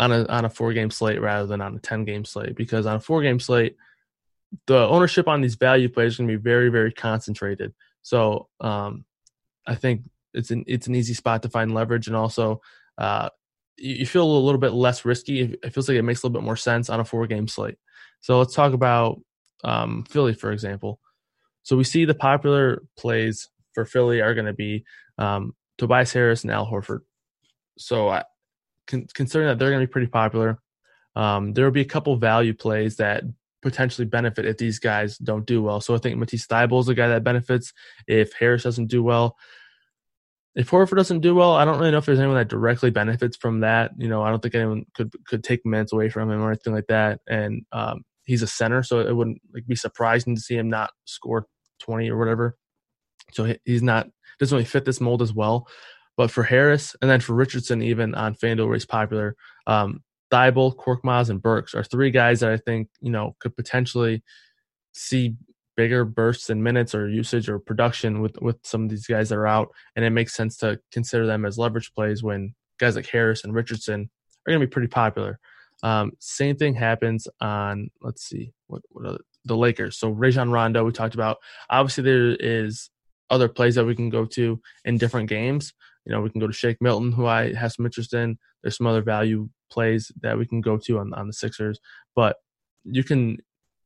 [0.00, 2.86] on a on a four game slate rather than on a ten game slate because
[2.86, 3.76] on a four game slate
[4.66, 7.74] the ownership on these value plays is going to be very very concentrated.
[8.00, 9.04] So um,
[9.66, 10.04] I think
[10.34, 12.60] it's an it's an easy spot to find leverage and also
[12.98, 13.28] uh,
[13.76, 15.40] you, feel a little bit less risky.
[15.40, 17.76] It feels like it makes a little bit more sense on a four game slate.
[18.20, 19.20] So let's talk about
[19.62, 21.00] um, Philly for example.
[21.62, 24.84] So we see the popular plays for Philly are going to be
[25.18, 27.00] um, Tobias Harris and Al Horford.
[27.78, 28.24] So I,
[28.86, 30.60] con- considering that they're going to be pretty popular,
[31.16, 33.24] um, there will be a couple value plays that
[33.62, 35.80] potentially benefit if these guys don't do well.
[35.80, 37.72] So I think Matisse Thybulle is a guy that benefits
[38.06, 39.36] if Harris doesn't do well.
[40.54, 43.36] If Horford doesn't do well, I don't really know if there's anyone that directly benefits
[43.36, 43.90] from that.
[43.98, 46.72] You know, I don't think anyone could could take minutes away from him or anything
[46.72, 47.20] like that.
[47.28, 50.90] And um, he's a center, so it wouldn't like be surprising to see him not
[51.06, 51.46] score
[51.80, 52.56] 20 or whatever.
[53.32, 55.66] So he's not doesn't really fit this mold as well.
[56.16, 59.34] But for Harris and then for Richardson, even on FanDuel, where he's popular,
[59.66, 64.22] um, Thybulle, Korkmaz, and Burks are three guys that I think you know could potentially
[64.92, 65.34] see
[65.76, 69.38] bigger bursts in minutes or usage or production with with some of these guys that
[69.38, 73.08] are out, and it makes sense to consider them as leverage plays when guys like
[73.08, 74.10] Harris and Richardson
[74.46, 75.38] are going to be pretty popular.
[75.82, 79.98] Um, same thing happens on let's see what what the Lakers.
[79.98, 81.38] So Rajon Rondo, we talked about.
[81.70, 82.90] Obviously, there is
[83.30, 85.72] other plays that we can go to in different games.
[86.06, 88.38] You know, we can go to Shake Milton, who I have some interest in.
[88.62, 91.80] There's some other value plays that we can go to on, on the Sixers.
[92.14, 92.36] But
[92.84, 93.38] you can,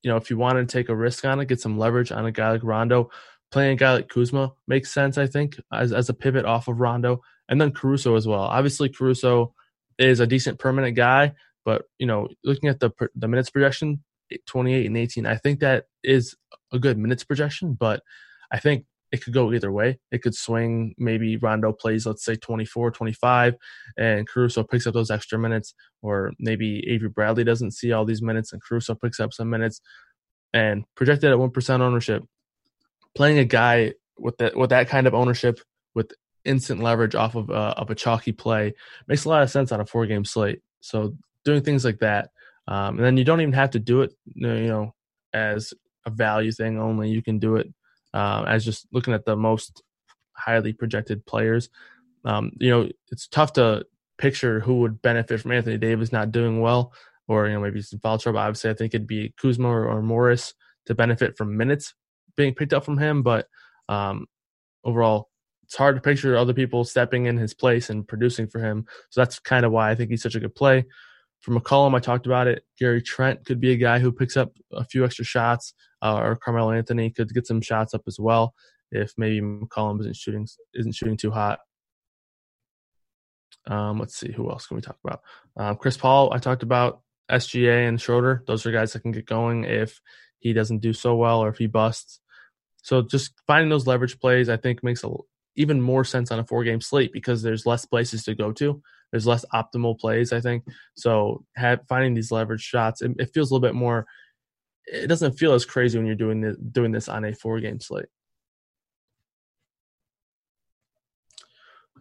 [0.03, 2.27] you know, if you want to take a risk on it, get some leverage on
[2.27, 3.11] a guy like Rondo.
[3.51, 6.81] Playing a guy like Kuzma makes sense, I think, as, as a pivot off of
[6.81, 7.23] Rondo.
[7.49, 8.43] And then Caruso as well.
[8.43, 9.55] Obviously, Caruso
[9.99, 11.33] is a decent permanent guy,
[11.65, 14.05] but, you know, looking at the, the minutes projection,
[14.47, 16.37] 28 and 18, I think that is
[16.73, 18.03] a good minutes projection, but
[18.51, 19.99] I think it could go either way.
[20.11, 20.95] It could swing.
[20.99, 23.55] Maybe Rondo plays, let's say 24, 25,
[23.97, 28.23] and Caruso picks up those extra minutes, or maybe Avery Bradley doesn't see all these
[28.23, 29.81] minutes and Caruso picks up some minutes.
[30.55, 32.25] And projected at 1% ownership,
[33.15, 35.61] playing a guy with that, with that kind of ownership,
[35.95, 36.13] with
[36.47, 38.73] instant leverage off of, uh, of a chalky play,
[39.07, 40.61] makes a lot of sense on a four game slate.
[40.81, 42.31] So doing things like that.
[42.67, 44.95] Um, and then you don't even have to do it, you know,
[45.35, 45.75] as
[46.07, 47.11] a value thing only.
[47.11, 47.69] You can do it
[48.15, 49.83] uh, as just looking at the most
[50.33, 51.69] highly projected players.
[52.25, 53.85] Um, you know, it's tough to
[54.19, 56.93] picture who would benefit from Anthony Davis not doing well,
[57.27, 58.41] or you know maybe some foul trouble.
[58.41, 60.55] Obviously, I think it'd be Kuzma or, or Morris
[60.87, 61.95] to benefit from minutes
[62.37, 63.23] being picked up from him.
[63.23, 63.47] But
[63.89, 64.27] um,
[64.85, 65.29] overall,
[65.65, 68.87] it's hard to picture other people stepping in his place and producing for him.
[69.11, 70.85] So that's kind of why I think he's such a good play.
[71.41, 72.65] For McCollum, I talked about it.
[72.79, 75.73] Gary Trent could be a guy who picks up a few extra shots,
[76.03, 78.55] uh, or Carmelo Anthony could get some shots up as well
[78.91, 81.61] if maybe McCollum isn't shooting isn't shooting too hot.
[83.67, 85.21] Um, let's see who else can we talk about.
[85.57, 88.43] Um, Chris Paul, I talked about SGA and Schroeder.
[88.47, 90.01] Those are guys that can get going if
[90.39, 92.21] he doesn't do so well or if he busts.
[92.83, 95.11] So just finding those leverage plays, I think, makes a,
[95.57, 98.81] even more sense on a four game slate because there's less places to go to.
[99.11, 100.65] There's less optimal plays, I think.
[100.97, 104.07] So have, finding these leverage shots, it, it, feels a little bit more.
[104.87, 107.81] It doesn't feel as crazy when you're doing this, doing this on a four game
[107.81, 108.07] slate.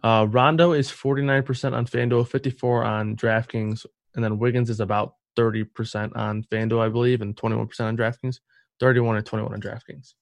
[0.02, 3.84] Uh, Rondo is 49% on FanDuel, 54 on DraftKings,
[4.14, 8.38] and then Wiggins is about 30% on FanDuel, I believe, and 21% on DraftKings.
[8.80, 10.14] 31 and 21 on DraftKings.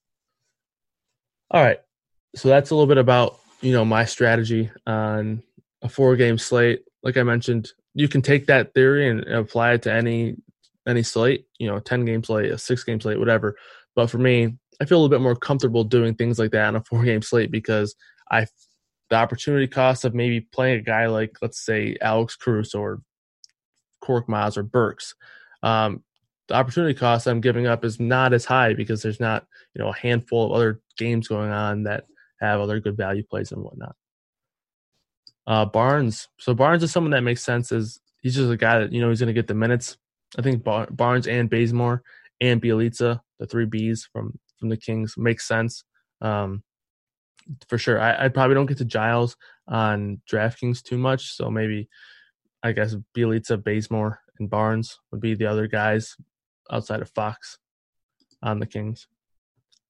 [1.51, 1.79] All right.
[2.35, 5.43] So that's a little bit about, you know, my strategy on
[5.81, 9.83] a four game slate, like I mentioned, you can take that theory and apply it
[9.83, 10.35] to any
[10.87, 13.57] any slate, you know, 10 game slate, a six game slate, whatever.
[13.95, 16.75] But for me, I feel a little bit more comfortable doing things like that on
[16.75, 17.95] a four game slate because
[18.31, 18.47] I
[19.09, 23.01] the opportunity cost of maybe playing a guy like, let's say, Alex Caruso or
[24.03, 25.15] Korkmaz or Burks.
[25.63, 26.03] Um,
[26.47, 29.89] the opportunity cost I'm giving up is not as high because there's not, you know,
[29.89, 32.05] a handful of other games going on that
[32.39, 33.95] have other good value plays and whatnot.
[35.47, 36.27] Uh, Barnes.
[36.37, 37.71] So Barnes is someone that makes sense.
[37.71, 39.97] Is he's just a guy that you know he's going to get the minutes.
[40.37, 42.03] I think Bar- Barnes and Bazemore
[42.41, 45.83] and Bjelica, the three Bs from from the Kings, makes sense.
[46.21, 46.63] Um,
[47.69, 47.99] for sure.
[47.99, 49.37] I, I probably don't get to Giles
[49.67, 51.87] on DraftKings too much, so maybe
[52.63, 56.15] I guess Bjelica, Bazemore, and Barnes would be the other guys
[56.69, 57.59] outside of Fox
[58.43, 59.07] on the Kings.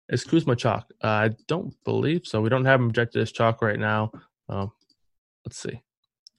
[0.09, 0.93] Is Kuzma chalk?
[1.03, 2.41] Uh, I don't believe so.
[2.41, 4.11] We don't have him projected as chalk right now.
[4.47, 4.71] Um,
[5.47, 5.81] let's see.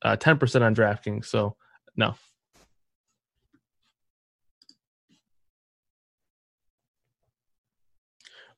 [0.03, 1.57] Uh, 10% on DraftKings, so
[1.97, 2.15] no.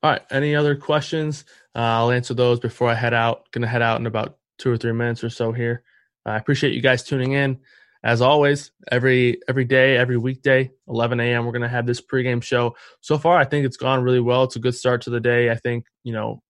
[0.02, 0.22] All right.
[0.28, 1.44] Any other questions?
[1.76, 3.48] Uh, I'll answer those before I head out.
[3.52, 5.84] Going to head out in about two or three minutes or so here.
[6.26, 7.60] I appreciate you guys tuning in.
[8.02, 11.44] As always, every every day, every weekday, 11 a.m.
[11.44, 12.74] We're going to have this pregame show.
[13.02, 14.42] So far, I think it's gone really well.
[14.44, 15.50] It's a good start to the day.
[15.50, 16.42] I think you know,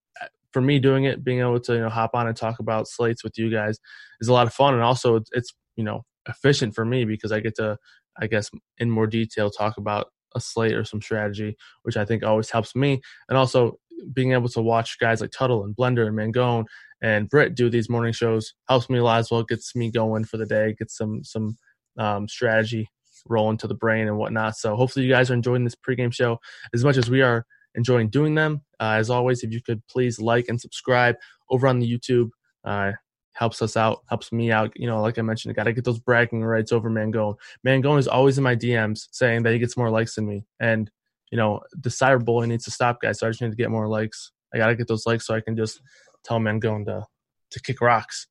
[0.51, 3.23] for me doing it, being able to you know hop on and talk about slates
[3.23, 3.79] with you guys
[4.19, 7.39] is a lot of fun, and also it's, you know efficient for me because I
[7.39, 7.77] get to,
[8.19, 12.23] I guess, in more detail talk about a slate or some strategy, which I think
[12.23, 13.01] always helps me.
[13.27, 13.79] And also
[14.13, 16.65] being able to watch guys like Tuttle and Blender and Mangone
[17.01, 19.43] and Britt do these morning shows helps me a lot as well.
[19.43, 21.57] Gets me going for the day, gets some some
[21.97, 22.87] um, strategy
[23.27, 24.55] rolling to the brain and whatnot.
[24.55, 26.39] So hopefully you guys are enjoying this pregame show
[26.73, 27.45] as much as we are
[27.75, 28.61] enjoying doing them.
[28.79, 31.15] Uh, as always, if you could please like and subscribe
[31.49, 32.29] over on the YouTube.
[32.63, 32.91] Uh,
[33.33, 34.71] helps us out, helps me out.
[34.75, 37.35] You know, like I mentioned, I got to get those bragging rights over Mangone.
[37.65, 40.45] Mangone is always in my DMs saying that he gets more likes than me.
[40.59, 40.89] And,
[41.31, 43.19] you know, the cyberbullying needs to stop, guys.
[43.19, 44.31] So I just need to get more likes.
[44.53, 45.81] I got to get those likes so I can just
[46.23, 47.05] tell Mangone to,
[47.51, 48.27] to kick rocks.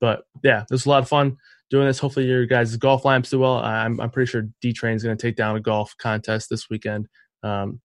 [0.00, 1.36] But yeah, this was a lot of fun
[1.70, 1.98] doing this.
[1.98, 3.58] Hopefully, your guys' golf lineups do well.
[3.58, 6.70] I'm, I'm pretty sure D Train is going to take down a golf contest this
[6.70, 7.08] weekend.
[7.42, 7.80] Um,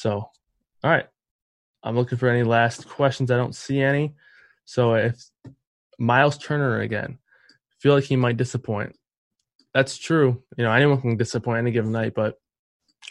[0.00, 0.12] so,
[0.82, 1.06] all right.
[1.82, 3.30] I'm looking for any last questions.
[3.30, 4.14] I don't see any.
[4.64, 5.22] So if
[6.00, 7.18] Miles Turner again.
[7.78, 8.96] Feel like he might disappoint.
[9.74, 10.42] That's true.
[10.56, 12.36] You know, anyone can disappoint any given night, but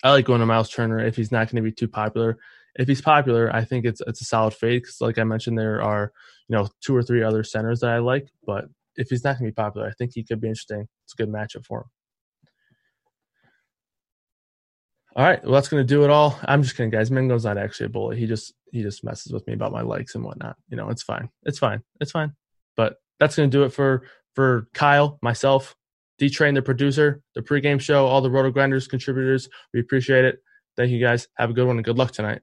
[0.03, 2.37] I like going to Miles Turner if he's not going to be too popular.
[2.75, 5.81] If he's popular, I think it's it's a solid fade because, like I mentioned, there
[5.81, 6.11] are
[6.47, 8.29] you know two or three other centers that I like.
[8.45, 8.65] But
[8.95, 10.87] if he's not going to be popular, I think he could be interesting.
[11.05, 11.85] It's a good matchup for him.
[15.16, 16.39] All right, well that's going to do it all.
[16.43, 17.10] I'm just kidding, guys.
[17.12, 18.18] Mingo's not actually a bully.
[18.18, 20.55] He just he just messes with me about my likes and whatnot.
[20.70, 21.30] You know, it's fine.
[21.43, 21.82] It's fine.
[21.99, 22.34] It's fine.
[22.78, 24.03] But that's going to do it for
[24.36, 25.76] for Kyle, myself,
[26.20, 29.49] D Train, the producer, the pregame show, all the Roto Grinders contributors.
[29.74, 30.39] We appreciate it.
[30.78, 31.28] Thank you guys.
[31.38, 32.41] Have a good one and good luck tonight.